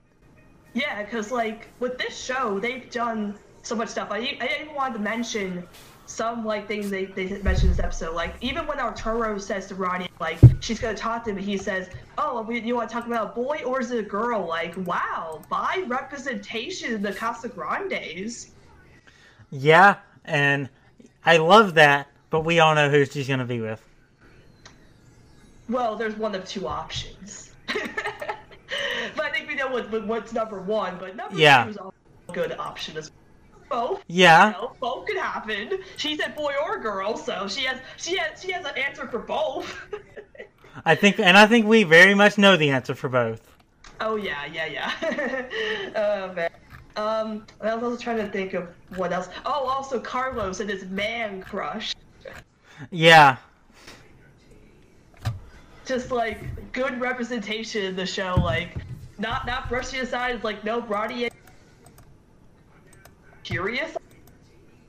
Yeah, 0.74 1.02
because 1.02 1.30
like 1.30 1.68
with 1.80 1.98
this 1.98 2.16
show, 2.16 2.58
they've 2.58 2.90
done 2.90 3.38
so 3.62 3.74
much 3.74 3.88
stuff. 3.88 4.08
I, 4.10 4.18
I 4.40 4.58
even 4.62 4.74
wanted 4.74 4.94
to 4.94 5.00
mention 5.00 5.66
some 6.06 6.44
like 6.44 6.68
things 6.68 6.88
they, 6.88 7.06
they 7.06 7.28
mentioned 7.42 7.64
in 7.64 7.76
this 7.76 7.80
episode. 7.80 8.14
Like 8.14 8.34
even 8.40 8.66
when 8.66 8.78
Arturo 8.78 9.38
says 9.38 9.66
to 9.66 9.74
Ronnie, 9.74 10.08
like 10.20 10.38
she's 10.60 10.80
gonna 10.80 10.96
talk 10.96 11.24
to 11.24 11.30
him, 11.30 11.36
he 11.36 11.58
says, 11.58 11.90
"Oh, 12.16 12.48
you 12.50 12.74
want 12.74 12.88
to 12.88 12.94
talk 12.94 13.06
about 13.06 13.32
a 13.32 13.34
boy 13.34 13.62
or 13.64 13.80
is 13.80 13.90
it 13.90 13.98
a 13.98 14.08
girl?" 14.08 14.46
Like, 14.46 14.74
wow, 14.86 15.42
by 15.48 15.84
representation 15.86 16.94
in 16.94 17.02
the 17.02 17.12
Casa 17.12 17.48
Grandes. 17.48 18.50
Yeah, 19.50 19.96
and 20.24 20.68
I 21.24 21.36
love 21.38 21.74
that, 21.74 22.08
but 22.30 22.44
we 22.44 22.60
all 22.60 22.74
know 22.74 22.88
who 22.88 23.04
she's 23.04 23.28
gonna 23.28 23.44
be 23.44 23.60
with. 23.60 23.82
Well, 25.68 25.96
there's 25.96 26.16
one 26.16 26.34
of 26.34 26.46
two 26.46 26.68
options. 26.68 27.50
but 27.66 29.24
I 29.24 29.30
think 29.32 29.48
we 29.48 29.56
know 29.56 29.68
what, 29.68 30.06
what's 30.06 30.32
number 30.32 30.60
one. 30.60 30.96
But 30.98 31.16
number 31.16 31.36
yeah. 31.36 31.64
two 31.64 31.70
is 31.70 31.76
also 31.76 31.94
a 32.28 32.32
good 32.32 32.52
option 32.52 32.96
as 32.96 33.10
both. 33.76 34.02
Yeah. 34.08 34.46
You 34.46 34.52
know, 34.52 34.72
both 34.80 35.06
could 35.06 35.18
happen. 35.18 35.78
She 35.96 36.16
said 36.16 36.34
boy 36.34 36.54
or 36.64 36.78
girl, 36.78 37.16
so 37.16 37.46
she 37.48 37.64
has 37.64 37.78
she 37.96 38.16
has 38.16 38.42
she 38.42 38.52
has 38.52 38.64
an 38.64 38.76
answer 38.76 39.06
for 39.06 39.18
both. 39.18 39.78
I 40.84 40.94
think, 40.94 41.18
and 41.18 41.36
I 41.36 41.46
think 41.46 41.66
we 41.66 41.84
very 41.84 42.14
much 42.14 42.38
know 42.38 42.56
the 42.56 42.70
answer 42.70 42.94
for 42.94 43.08
both. 43.08 43.40
Oh 44.00 44.16
yeah, 44.16 44.46
yeah, 44.46 44.66
yeah. 44.66 45.48
oh 45.96 46.34
man. 46.34 46.50
Um, 46.96 47.46
I 47.60 47.74
was 47.74 47.84
also 47.84 48.02
trying 48.02 48.18
to 48.18 48.28
think 48.28 48.54
of 48.54 48.68
what 48.96 49.12
else. 49.12 49.28
Oh, 49.44 49.66
also 49.66 50.00
Carlos 50.00 50.60
and 50.60 50.70
his 50.70 50.86
man 50.86 51.42
crush. 51.42 51.94
Yeah, 52.90 53.36
just 55.84 56.10
like 56.10 56.72
good 56.72 57.00
representation 57.00 57.84
in 57.84 57.96
the 57.96 58.06
show. 58.06 58.34
Like 58.36 58.76
not 59.18 59.46
not 59.46 59.68
brushing 59.68 60.00
aside. 60.00 60.42
Like 60.44 60.64
no, 60.64 60.80
Brody. 60.80 61.28
Curious. 63.46 63.96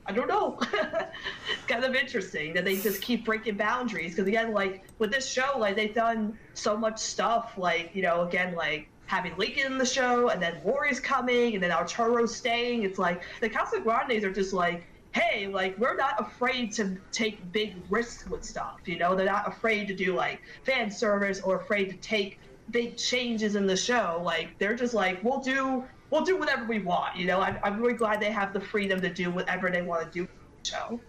I 0.04 0.10
don't 0.10 0.26
know. 0.26 0.58
it's 0.72 1.64
kind 1.68 1.84
of 1.84 1.94
interesting 1.94 2.52
that 2.54 2.64
they 2.64 2.76
just 2.76 3.00
keep 3.00 3.24
breaking 3.24 3.56
boundaries. 3.56 4.16
Because 4.16 4.26
again, 4.26 4.52
like 4.52 4.82
with 4.98 5.12
this 5.12 5.30
show, 5.30 5.56
like 5.58 5.76
they've 5.76 5.94
done 5.94 6.36
so 6.54 6.76
much 6.76 6.98
stuff. 6.98 7.56
Like 7.56 7.90
you 7.94 8.02
know, 8.02 8.26
again, 8.26 8.56
like 8.56 8.88
having 9.06 9.36
Lincoln 9.36 9.70
in 9.70 9.78
the 9.78 9.86
show, 9.86 10.30
and 10.30 10.42
then 10.42 10.60
Rory's 10.64 10.98
coming, 10.98 11.54
and 11.54 11.62
then 11.62 11.70
Arturo 11.70 12.26
staying. 12.26 12.82
It's 12.82 12.98
like 12.98 13.22
the 13.40 13.48
Casa 13.48 13.78
Grandes 13.78 14.24
are 14.24 14.32
just 14.32 14.52
like 14.52 14.84
hey, 15.12 15.46
like 15.46 15.78
we're 15.78 15.96
not 15.96 16.20
afraid 16.20 16.72
to 16.72 16.96
take 17.12 17.52
big 17.52 17.76
risks 17.88 18.28
with 18.28 18.42
stuff. 18.44 18.80
You 18.86 18.98
know, 18.98 19.14
they're 19.14 19.24
not 19.24 19.46
afraid 19.46 19.86
to 19.86 19.94
do 19.94 20.16
like 20.16 20.42
fan 20.64 20.90
service 20.90 21.40
or 21.40 21.60
afraid 21.60 21.90
to 21.90 21.96
take 21.98 22.40
big 22.72 22.96
changes 22.96 23.54
in 23.54 23.68
the 23.68 23.76
show. 23.76 24.20
Like 24.24 24.58
they're 24.58 24.76
just 24.76 24.94
like, 24.94 25.22
we'll 25.22 25.40
do 25.40 25.84
we'll 26.10 26.24
do 26.24 26.36
whatever 26.36 26.64
we 26.64 26.80
want. 26.80 27.16
You 27.16 27.26
know, 27.26 27.40
I'm, 27.40 27.58
I'm 27.62 27.80
really 27.80 27.94
glad 27.94 28.20
they 28.20 28.30
have 28.30 28.52
the 28.52 28.60
freedom 28.60 29.00
to 29.00 29.12
do 29.12 29.30
whatever 29.30 29.70
they 29.70 29.82
want 29.82 30.10
to 30.10 30.18
do. 30.20 30.28
The 30.62 30.70
show. 30.70 31.00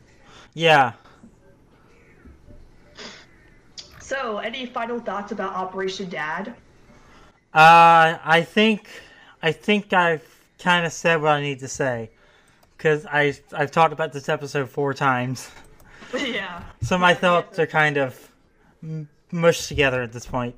Yeah. 0.53 0.93
So, 3.99 4.39
any 4.39 4.65
final 4.65 4.99
thoughts 4.99 5.31
about 5.31 5.53
Operation 5.53 6.09
Dad? 6.09 6.55
Uh, 7.53 8.17
I 8.23 8.45
think 8.47 8.89
I 9.41 9.51
think 9.51 9.93
I've 9.93 10.25
kind 10.59 10.85
of 10.85 10.91
said 10.91 11.21
what 11.21 11.31
I 11.31 11.41
need 11.41 11.59
to 11.59 11.67
say 11.67 12.11
because 12.77 13.05
I 13.05 13.33
I've 13.53 13.71
talked 13.71 13.93
about 13.93 14.13
this 14.13 14.29
episode 14.29 14.69
four 14.69 14.93
times. 14.93 15.49
Yeah. 16.17 16.63
so 16.81 16.97
my 16.97 17.13
thoughts 17.13 17.59
are 17.59 17.67
kind 17.67 17.97
of 17.97 18.31
mushed 19.31 19.67
together 19.67 20.01
at 20.01 20.11
this 20.11 20.25
point. 20.25 20.55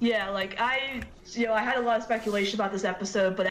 Yeah, 0.00 0.30
like 0.30 0.56
I, 0.58 1.02
you 1.36 1.46
know, 1.46 1.54
I 1.54 1.62
had 1.62 1.76
a 1.76 1.80
lot 1.80 1.98
of 1.98 2.02
speculation 2.02 2.58
about 2.58 2.72
this 2.72 2.84
episode, 2.84 3.36
but 3.36 3.46
I 3.46 3.50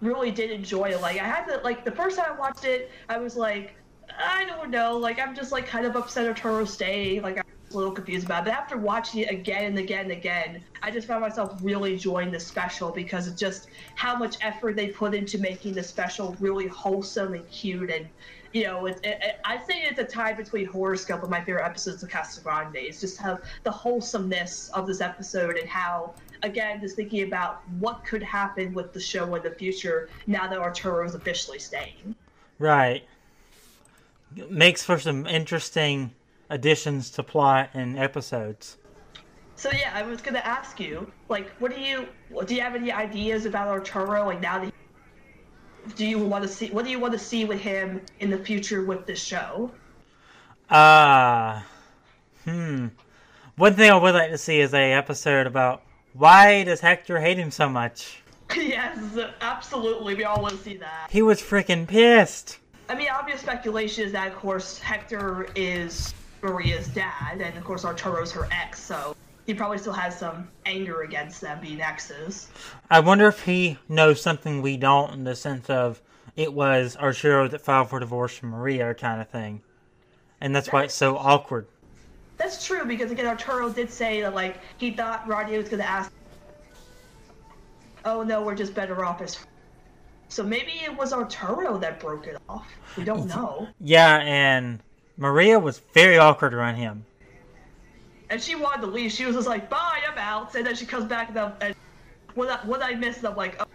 really 0.00 0.30
did 0.30 0.50
enjoy 0.50 0.90
it. 0.90 1.00
Like 1.00 1.20
I 1.20 1.24
had 1.24 1.46
to, 1.46 1.58
like 1.62 1.84
the 1.84 1.92
first 1.92 2.18
time 2.18 2.32
I 2.32 2.38
watched 2.38 2.64
it, 2.64 2.90
I 3.08 3.18
was 3.18 3.36
like, 3.36 3.74
I 4.18 4.44
don't 4.44 4.70
know, 4.70 4.96
like 4.96 5.18
I'm 5.18 5.34
just 5.34 5.52
like 5.52 5.66
kind 5.66 5.86
of 5.86 5.96
upset 5.96 6.24
at 6.24 6.30
Arturo 6.30 6.64
staying. 6.64 7.22
Like 7.22 7.38
a 7.38 7.76
little 7.76 7.92
confused 7.92 8.26
about. 8.26 8.42
It. 8.42 8.50
But 8.50 8.54
after 8.54 8.76
watching 8.76 9.20
it 9.22 9.30
again 9.30 9.64
and 9.64 9.78
again 9.78 10.04
and 10.04 10.12
again, 10.12 10.62
I 10.82 10.90
just 10.90 11.06
found 11.06 11.22
myself 11.22 11.58
really 11.62 11.94
enjoying 11.94 12.30
the 12.30 12.40
special 12.40 12.90
because 12.90 13.26
it's 13.26 13.38
just 13.38 13.68
how 13.94 14.16
much 14.16 14.36
effort 14.40 14.76
they 14.76 14.88
put 14.88 15.14
into 15.14 15.38
making 15.38 15.74
the 15.74 15.82
special 15.82 16.36
really 16.40 16.68
wholesome 16.68 17.34
and 17.34 17.48
cute. 17.50 17.90
And, 17.90 18.08
you 18.52 18.64
know, 18.64 18.86
it, 18.86 18.98
it, 19.04 19.18
it, 19.22 19.40
I 19.44 19.58
say 19.58 19.82
it's 19.82 19.98
a 19.98 20.04
tie 20.04 20.32
between 20.32 20.66
Horoscope 20.66 21.22
and 21.22 21.30
my 21.30 21.42
favorite 21.42 21.64
episodes 21.64 22.02
of 22.02 22.10
Casa 22.10 22.40
Grande. 22.40 22.76
It's 22.76 23.00
just 23.00 23.18
how 23.18 23.38
the 23.62 23.70
wholesomeness 23.70 24.70
of 24.70 24.86
this 24.86 25.00
episode 25.00 25.56
and 25.56 25.68
how, 25.68 26.14
again, 26.42 26.80
just 26.80 26.96
thinking 26.96 27.22
about 27.22 27.62
what 27.78 28.04
could 28.04 28.22
happen 28.22 28.72
with 28.74 28.92
the 28.92 29.00
show 29.00 29.34
in 29.34 29.42
the 29.42 29.50
future 29.50 30.08
now 30.26 30.46
that 30.48 30.58
Arturo 30.58 31.04
is 31.04 31.14
officially 31.14 31.58
staying. 31.58 32.14
Right. 32.58 33.04
Makes 34.50 34.82
for 34.82 34.98
some 34.98 35.26
interesting 35.26 36.12
additions 36.50 37.10
to 37.10 37.22
plot 37.22 37.70
and 37.74 37.98
episodes. 37.98 38.78
So 39.56 39.70
yeah, 39.72 39.90
I 39.94 40.02
was 40.02 40.20
gonna 40.20 40.38
ask 40.40 40.78
you, 40.78 41.10
like, 41.30 41.48
what 41.58 41.74
do 41.74 41.80
you 41.80 42.06
do? 42.44 42.54
You 42.54 42.60
have 42.60 42.74
any 42.74 42.92
ideas 42.92 43.46
about 43.46 43.68
Arturo? 43.68 44.26
Like 44.26 44.42
now 44.42 44.58
that 44.58 44.72
do 45.94 46.06
you 46.06 46.18
want 46.18 46.42
to 46.42 46.48
see? 46.48 46.70
What 46.70 46.84
do 46.84 46.90
you 46.90 46.98
want 46.98 47.12
to 47.12 47.18
see 47.18 47.44
with 47.44 47.60
him 47.60 48.00
in 48.20 48.30
the 48.30 48.38
future 48.38 48.84
with 48.84 49.06
this 49.06 49.22
show? 49.22 49.70
Ah, 50.70 51.64
uh, 52.46 52.50
hmm. 52.50 52.86
One 53.56 53.74
thing 53.74 53.90
I 53.90 53.96
would 53.96 54.14
like 54.14 54.30
to 54.30 54.38
see 54.38 54.60
is 54.60 54.74
a 54.74 54.92
episode 54.92 55.46
about 55.46 55.82
why 56.12 56.64
does 56.64 56.80
Hector 56.80 57.20
hate 57.20 57.38
him 57.38 57.50
so 57.50 57.68
much. 57.68 58.22
yes, 58.56 58.98
absolutely. 59.40 60.14
We 60.14 60.24
all 60.24 60.42
want 60.42 60.56
to 60.56 60.62
see 60.62 60.76
that. 60.76 61.08
He 61.10 61.22
was 61.22 61.40
freaking 61.40 61.86
pissed. 61.86 62.58
I 62.88 62.94
mean, 62.94 63.08
obvious 63.10 63.40
speculation 63.40 64.04
is 64.04 64.12
that, 64.12 64.28
of 64.28 64.36
course, 64.36 64.78
Hector 64.78 65.48
is 65.56 66.14
Maria's 66.42 66.88
dad, 66.88 67.40
and 67.40 67.56
of 67.56 67.64
course 67.64 67.84
Arturo's 67.84 68.30
her 68.32 68.46
ex, 68.52 68.80
so 68.80 69.16
he 69.46 69.54
probably 69.54 69.78
still 69.78 69.92
has 69.92 70.18
some 70.18 70.48
anger 70.66 71.02
against 71.02 71.40
them 71.40 71.60
being 71.60 71.80
exes. 71.80 72.48
I 72.90 73.00
wonder 73.00 73.28
if 73.28 73.42
he 73.42 73.78
knows 73.88 74.20
something 74.20 74.60
we 74.60 74.76
don't 74.76 75.12
in 75.12 75.24
the 75.24 75.36
sense 75.36 75.70
of 75.70 76.02
it 76.34 76.52
was 76.52 76.96
Arturo 76.96 77.48
that 77.48 77.60
filed 77.60 77.88
for 77.88 78.00
divorce 78.00 78.36
from 78.36 78.50
Maria 78.50 78.92
kind 78.94 79.20
of 79.20 79.28
thing. 79.28 79.62
And 80.40 80.54
that's, 80.54 80.66
that's 80.66 80.72
why 80.72 80.84
it's 80.84 80.94
so 80.94 81.16
awkward. 81.16 81.66
That's 82.36 82.66
true 82.66 82.84
because 82.84 83.10
again 83.10 83.26
Arturo 83.26 83.70
did 83.70 83.90
say 83.90 84.20
that 84.20 84.34
like 84.34 84.58
he 84.76 84.90
thought 84.90 85.26
Rodney 85.26 85.56
was 85.56 85.68
gonna 85.68 85.84
ask 85.84 86.12
Oh 88.04 88.22
no, 88.22 88.42
we're 88.42 88.54
just 88.54 88.74
better 88.74 89.04
off 89.04 89.22
as 89.22 89.38
So 90.28 90.42
maybe 90.42 90.72
it 90.84 90.94
was 90.94 91.12
Arturo 91.12 91.78
that 91.78 91.98
broke 91.98 92.26
it 92.26 92.36
off. 92.48 92.66
We 92.96 93.04
don't 93.04 93.26
know. 93.26 93.68
Yeah, 93.80 94.18
and 94.18 94.80
Maria 95.16 95.58
was 95.58 95.80
very 95.94 96.18
awkward 96.18 96.52
around 96.52 96.74
him. 96.74 97.04
And 98.28 98.42
she 98.42 98.54
wanted 98.54 98.80
to 98.82 98.88
leave. 98.88 99.12
She 99.12 99.24
was 99.24 99.36
just 99.36 99.48
like, 99.48 99.70
"Bye, 99.70 100.00
I'm 100.10 100.18
out." 100.18 100.54
And 100.54 100.66
then 100.66 100.74
she 100.74 100.86
comes 100.86 101.04
back 101.04 101.28
and, 101.28 101.38
I'm, 101.38 101.52
and 101.60 101.74
what 102.34 102.50
I, 102.50 102.66
what 102.66 102.82
I 102.82 102.94
missed, 102.94 103.24
I'm 103.24 103.36
like, 103.36 103.56
"Oh, 103.60 103.66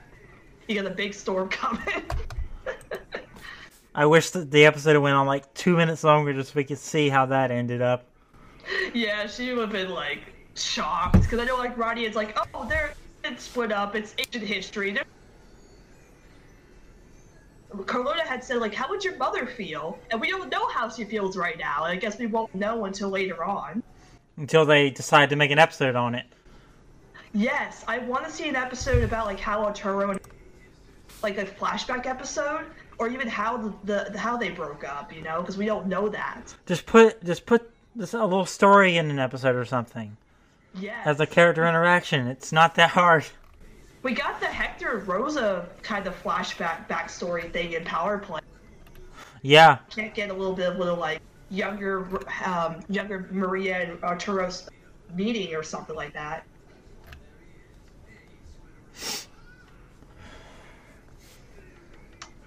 you 0.67 0.81
got 0.81 0.91
a 0.91 0.95
big 0.95 1.13
storm 1.13 1.49
coming." 1.61 2.03
I 3.93 4.05
wish 4.05 4.29
that 4.31 4.51
the 4.51 4.65
episode 4.65 4.97
went 5.01 5.15
on 5.15 5.27
like 5.27 5.53
two 5.53 5.75
minutes 5.75 6.03
longer 6.03 6.33
just 6.33 6.53
so 6.53 6.57
we 6.57 6.63
could 6.63 6.77
see 6.77 7.09
how 7.09 7.25
that 7.27 7.51
ended 7.51 7.81
up. 7.81 8.05
yeah, 8.93 9.27
she 9.27 9.53
would 9.53 9.63
have 9.63 9.71
been 9.71 9.89
like 9.89 10.33
shocked 10.55 11.21
because 11.21 11.39
I 11.39 11.45
know 11.45 11.57
like 11.57 11.77
Roddy 11.77 12.05
is 12.05 12.15
like, 12.15 12.37
"Oh, 12.53 12.67
they're 12.67 12.93
it's 13.23 13.43
split 13.43 13.71
up. 13.71 13.95
It's 13.95 14.15
ancient 14.17 14.45
history." 14.45 14.91
They're... 14.91 15.05
Carlota 17.85 18.23
had 18.23 18.43
said 18.43 18.57
like, 18.57 18.73
"How 18.73 18.89
would 18.89 19.03
your 19.03 19.17
mother 19.17 19.45
feel?" 19.45 19.97
And 20.09 20.19
we 20.19 20.29
don't 20.29 20.49
know 20.49 20.67
how 20.67 20.89
she 20.89 21.03
feels 21.05 21.37
right 21.37 21.57
now. 21.57 21.85
And 21.85 21.91
I 21.91 21.95
guess 21.95 22.19
we 22.19 22.27
won't 22.27 22.53
know 22.53 22.85
until 22.85 23.09
later 23.09 23.43
on. 23.43 23.83
Until 24.37 24.65
they 24.65 24.89
decide 24.89 25.29
to 25.29 25.35
make 25.35 25.51
an 25.51 25.59
episode 25.59 25.95
on 25.95 26.15
it. 26.15 26.25
Yes, 27.33 27.83
I 27.87 27.99
want 27.99 28.25
to 28.25 28.31
see 28.31 28.47
an 28.49 28.55
episode 28.55 29.03
about 29.03 29.25
like 29.25 29.39
how 29.39 29.63
Arturo, 29.63 30.17
like 31.23 31.37
a 31.37 31.45
flashback 31.45 32.05
episode, 32.05 32.65
or 32.97 33.07
even 33.09 33.27
how 33.27 33.57
the, 33.83 34.09
the 34.11 34.17
how 34.17 34.37
they 34.37 34.49
broke 34.49 34.83
up. 34.83 35.13
You 35.15 35.21
know, 35.21 35.41
because 35.41 35.57
we 35.57 35.65
don't 35.65 35.87
know 35.87 36.09
that. 36.09 36.53
Just 36.65 36.85
put 36.85 37.23
just 37.23 37.45
put 37.45 37.69
this 37.95 38.13
a 38.13 38.23
little 38.23 38.45
story 38.45 38.97
in 38.97 39.09
an 39.11 39.19
episode 39.19 39.55
or 39.55 39.65
something 39.65 40.15
Yeah. 40.75 41.01
as 41.05 41.19
a 41.19 41.25
character 41.27 41.65
interaction. 41.67 42.27
It's 42.27 42.51
not 42.51 42.75
that 42.75 42.91
hard. 42.91 43.25
We 44.01 44.13
got 44.13 44.39
the 44.39 44.47
Hector 44.47 44.97
Rosa 45.05 45.67
kind 45.83 46.07
of 46.07 46.21
flashback 46.23 46.87
backstory 46.87 47.51
thing 47.51 47.73
in 47.73 47.83
Power 47.83 48.17
Play. 48.17 48.39
Yeah, 49.43 49.79
Can't 49.89 50.13
get 50.13 50.29
a 50.29 50.33
little 50.33 50.53
bit 50.55 50.67
of 50.71 50.77
little 50.77 50.95
like 50.97 51.19
younger, 51.51 52.07
um, 52.45 52.79
younger 52.89 53.27
Maria 53.29 53.81
and 53.81 54.03
Arturo's 54.03 54.67
meeting 55.13 55.53
or 55.53 55.61
something 55.61 55.95
like 55.95 56.13
that. 56.13 56.45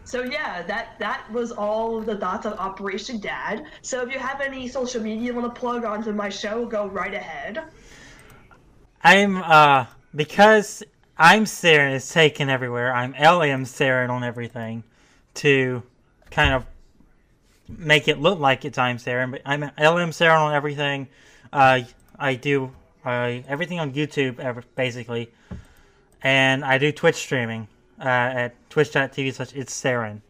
So 0.04 0.22
yeah, 0.22 0.62
that 0.62 0.96
that 1.00 1.28
was 1.32 1.50
all 1.50 2.00
the 2.00 2.16
thoughts 2.16 2.46
on 2.46 2.52
Operation 2.54 3.18
Dad. 3.18 3.66
So 3.82 4.00
if 4.02 4.12
you 4.12 4.18
have 4.20 4.40
any 4.40 4.68
social 4.68 5.02
media 5.02 5.24
you 5.24 5.34
want 5.34 5.52
to 5.52 5.60
plug 5.60 5.84
onto 5.84 6.12
my 6.12 6.28
show, 6.28 6.66
go 6.66 6.86
right 6.86 7.12
ahead. 7.12 7.64
I'm 9.02 9.38
uh 9.38 9.86
because 10.14 10.84
I'm 11.18 11.46
Saren 11.46 11.94
is 11.94 12.08
taken 12.08 12.48
everywhere. 12.48 12.94
I'm 12.94 13.10
LM 13.12 13.64
Saren 13.64 14.08
on 14.08 14.22
everything 14.22 14.84
to 15.34 15.82
kind 16.30 16.54
of 16.54 16.64
make 17.68 18.08
it 18.08 18.20
look 18.20 18.38
like 18.38 18.64
it's 18.64 18.78
I'm 18.78 18.98
Saren, 18.98 19.30
but 19.30 19.42
I'm 19.44 19.62
LM 19.62 20.10
Saren 20.10 20.38
on 20.38 20.54
everything. 20.54 21.08
Uh, 21.52 21.80
I 22.18 22.34
do 22.34 22.72
uh, 23.04 23.40
everything 23.48 23.80
on 23.80 23.92
YouTube, 23.92 24.64
basically, 24.74 25.30
and 26.22 26.64
I 26.64 26.78
do 26.78 26.92
Twitch 26.92 27.16
streaming 27.16 27.68
uh, 27.98 28.04
at 28.04 28.70
twitch.tv 28.70 29.34
slash 29.34 29.52
it's 29.54 29.80
Saren. 29.80 30.20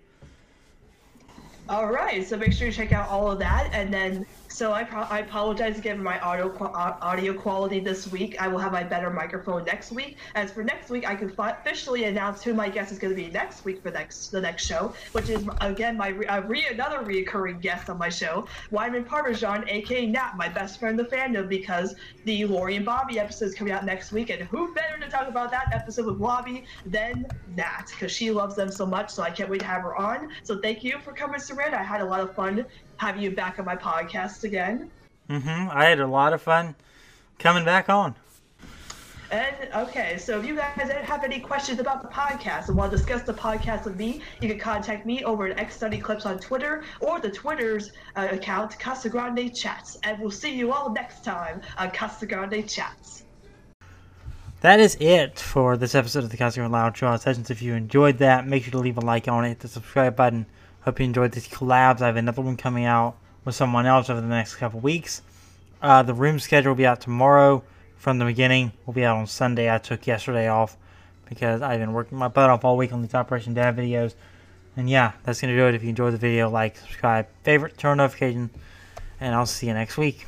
All 1.67 1.91
right, 1.91 2.23
so 2.27 2.37
make 2.37 2.53
sure 2.53 2.67
you 2.67 2.73
check 2.75 2.93
out 2.93 3.09
all 3.09 3.31
of 3.31 3.39
that, 3.39 3.71
and 3.73 3.93
then 3.93 4.27
so 4.51 4.75
I, 4.75 4.85
pro- 4.85 5.05
I 5.05 5.21
apologize 5.21 5.79
again 5.79 5.97
for 5.97 6.03
my 6.03 6.21
audio 6.21 6.51
qu- 6.51 6.67
audio 6.67 7.33
quality 7.33 7.81
this 7.81 8.07
week. 8.07 8.39
I 8.39 8.49
will 8.49 8.59
have 8.59 8.71
my 8.71 8.85
better 8.85 9.09
microphone 9.11 9.65
next 9.65 9.91
week. 9.91 10.19
As 10.35 10.53
for 10.53 10.63
next 10.63 10.91
week, 10.91 11.09
I 11.09 11.17
can 11.17 11.35
fi- 11.35 11.53
officially 11.53 12.05
announce 12.05 12.43
who 12.45 12.53
my 12.53 12.69
guest 12.69 12.93
is 12.93 12.99
going 12.99 13.17
to 13.17 13.17
be 13.17 13.31
next 13.31 13.65
week 13.65 13.81
for 13.83 13.91
next 13.91 14.29
the 14.29 14.43
next 14.43 14.67
show, 14.67 14.95
which 15.13 15.31
is 15.31 15.49
again 15.63 15.97
my 15.97 16.09
re- 16.09 16.27
uh, 16.27 16.43
re- 16.43 16.67
another 16.71 16.99
reoccurring 16.99 17.63
guest 17.63 17.89
on 17.89 17.97
my 17.97 18.11
show, 18.11 18.47
Wyman 18.71 19.07
Parmesan, 19.07 19.67
aka 19.67 20.05
Nat, 20.05 20.33
my 20.37 20.51
best 20.51 20.79
friend 20.79 21.01
in 21.01 21.07
the 21.07 21.11
fandom, 21.17 21.49
because 21.49 21.97
the 22.25 22.45
Lori 22.45 22.77
and 22.77 22.85
Bobby 22.85 23.19
episode 23.19 23.47
is 23.47 23.55
coming 23.55 23.73
out 23.73 23.87
next 23.87 24.13
week, 24.13 24.29
and 24.29 24.43
who 24.43 24.75
better 24.75 24.94
to 25.05 25.11
talk 25.11 25.29
about 25.29 25.51
that 25.51 25.73
episode 25.73 26.07
with 26.07 26.19
Wabi, 26.19 26.65
then 26.87 27.27
Nat, 27.55 27.85
because 27.91 28.13
she 28.13 28.31
loves 28.31 28.55
them 28.55 28.71
so 28.71 28.87
much. 28.87 29.11
So 29.11 29.23
I 29.23 29.31
can't 29.31 29.51
wait 29.51 29.61
to 29.61 29.67
have 29.67 29.83
her 29.83 29.97
on. 29.97 30.31
So 30.43 30.59
thank 30.61 30.83
you 30.83 30.99
for 31.01 31.13
coming, 31.13 31.41
Saren. 31.41 31.75
I 31.75 31.83
had 31.83 32.01
a 32.01 32.05
lot 32.05 32.21
of 32.21 32.35
fun 32.35 32.67
having 32.97 33.23
you 33.23 33.31
back 33.31 33.59
on 33.59 33.65
my 33.65 33.77
podcast 33.77 34.45
again. 34.45 34.91
Mm-hmm. 35.29 35.71
I 35.71 35.87
had 35.87 36.01
a 36.01 36.07
lot 36.07 36.33
of 36.33 36.43
fun 36.43 36.75
coming 37.39 37.65
back 37.65 37.89
on. 37.89 38.15
And 39.31 39.57
okay, 39.75 40.17
so 40.19 40.39
if 40.39 40.47
you 40.47 40.55
guys 40.55 40.77
have 40.77 41.25
any 41.25 41.41
questions 41.41 41.81
about 41.81 42.03
the 42.03 42.09
podcast 42.09 42.69
and 42.69 42.77
want 42.77 42.93
to 42.93 42.97
discuss 42.97 43.23
the 43.23 43.35
podcast 43.35 43.85
with 43.85 43.97
me, 43.97 44.21
you 44.41 44.49
can 44.49 44.61
contact 44.61 45.07
me 45.07 45.25
over 45.25 45.47
at 45.47 45.59
X 45.59 45.75
Study 45.75 45.99
Clips 45.99 46.25
on 46.25 46.39
Twitter 46.39 46.85
or 47.01 47.19
the 47.19 47.31
Twitter's 47.31 47.91
uh, 48.15 48.29
account 48.31 48.79
Casa 48.79 49.09
Grande 49.09 49.53
Chats. 49.53 49.99
And 50.05 50.21
we'll 50.21 50.31
see 50.31 50.55
you 50.55 50.73
all 50.73 50.93
next 50.93 51.25
time 51.25 51.63
on 51.79 51.91
Casa 51.91 52.27
Grande 52.27 52.69
Chats. 52.69 53.24
That 54.65 54.81
is 54.81 54.97
it 54.99 55.39
for 55.39 55.77
this 55.77 55.95
episode 55.95 56.25
of 56.25 56.31
the 56.31 56.39
Costume 56.39 56.73
Loud 56.73 56.97
Show 56.97 57.15
Sessions. 57.19 57.51
If 57.51 57.61
you 57.61 57.75
enjoyed 57.75 58.17
that, 58.17 58.47
make 58.47 58.65
sure 58.65 58.71
to 58.71 58.79
leave 58.79 58.97
a 58.97 59.03
like 59.03 59.29
on 59.29 59.45
it, 59.45 59.49
hit 59.49 59.61
the 59.61 59.69
subscribe 59.69 60.17
button. 60.17 60.47
Hope 60.81 60.99
you 60.99 61.05
enjoyed 61.05 61.33
these 61.33 61.47
collabs. 61.47 62.01
I 62.01 62.07
have 62.07 62.17
another 62.17 62.41
one 62.41 62.57
coming 62.57 62.87
out 62.87 63.19
with 63.45 63.55
someone 63.55 63.85
else 63.85 64.09
over 64.09 64.23
the 64.23 64.27
next 64.27 64.57
couple 64.57 64.81
weeks. 64.81 65.21
Uh, 65.83 66.03
the 66.03 66.15
room 66.15 66.39
schedule 66.39 66.71
will 66.71 66.77
be 66.77 66.87
out 66.87 67.03
tomorrow 67.03 67.63
from 67.99 68.17
the 68.17 68.25
beginning. 68.25 68.73
Will 68.87 68.95
be 68.95 69.05
out 69.05 69.19
on 69.19 69.27
Sunday. 69.27 69.71
I 69.71 69.77
took 69.77 70.07
yesterday 70.07 70.49
off 70.49 70.79
because 71.29 71.61
I've 71.61 71.81
been 71.81 71.93
working 71.93 72.17
my 72.17 72.29
butt 72.29 72.49
off 72.49 72.65
all 72.65 72.79
week 72.79 72.95
on 72.95 73.03
these 73.03 73.15
Operation 73.15 73.53
Dad 73.53 73.77
videos. 73.77 74.15
And 74.79 74.89
yeah, 74.89 75.13
that's 75.25 75.43
going 75.43 75.55
to 75.55 75.61
do 75.61 75.67
it. 75.67 75.75
If 75.75 75.83
you 75.83 75.91
enjoyed 75.91 76.15
the 76.15 76.19
video, 76.19 76.49
like, 76.49 76.79
subscribe, 76.79 77.27
favorite, 77.43 77.77
turn 77.77 77.91
on 77.91 77.97
notifications, 77.99 78.51
and 79.21 79.35
I'll 79.35 79.45
see 79.45 79.67
you 79.67 79.75
next 79.75 79.99
week. 79.99 80.25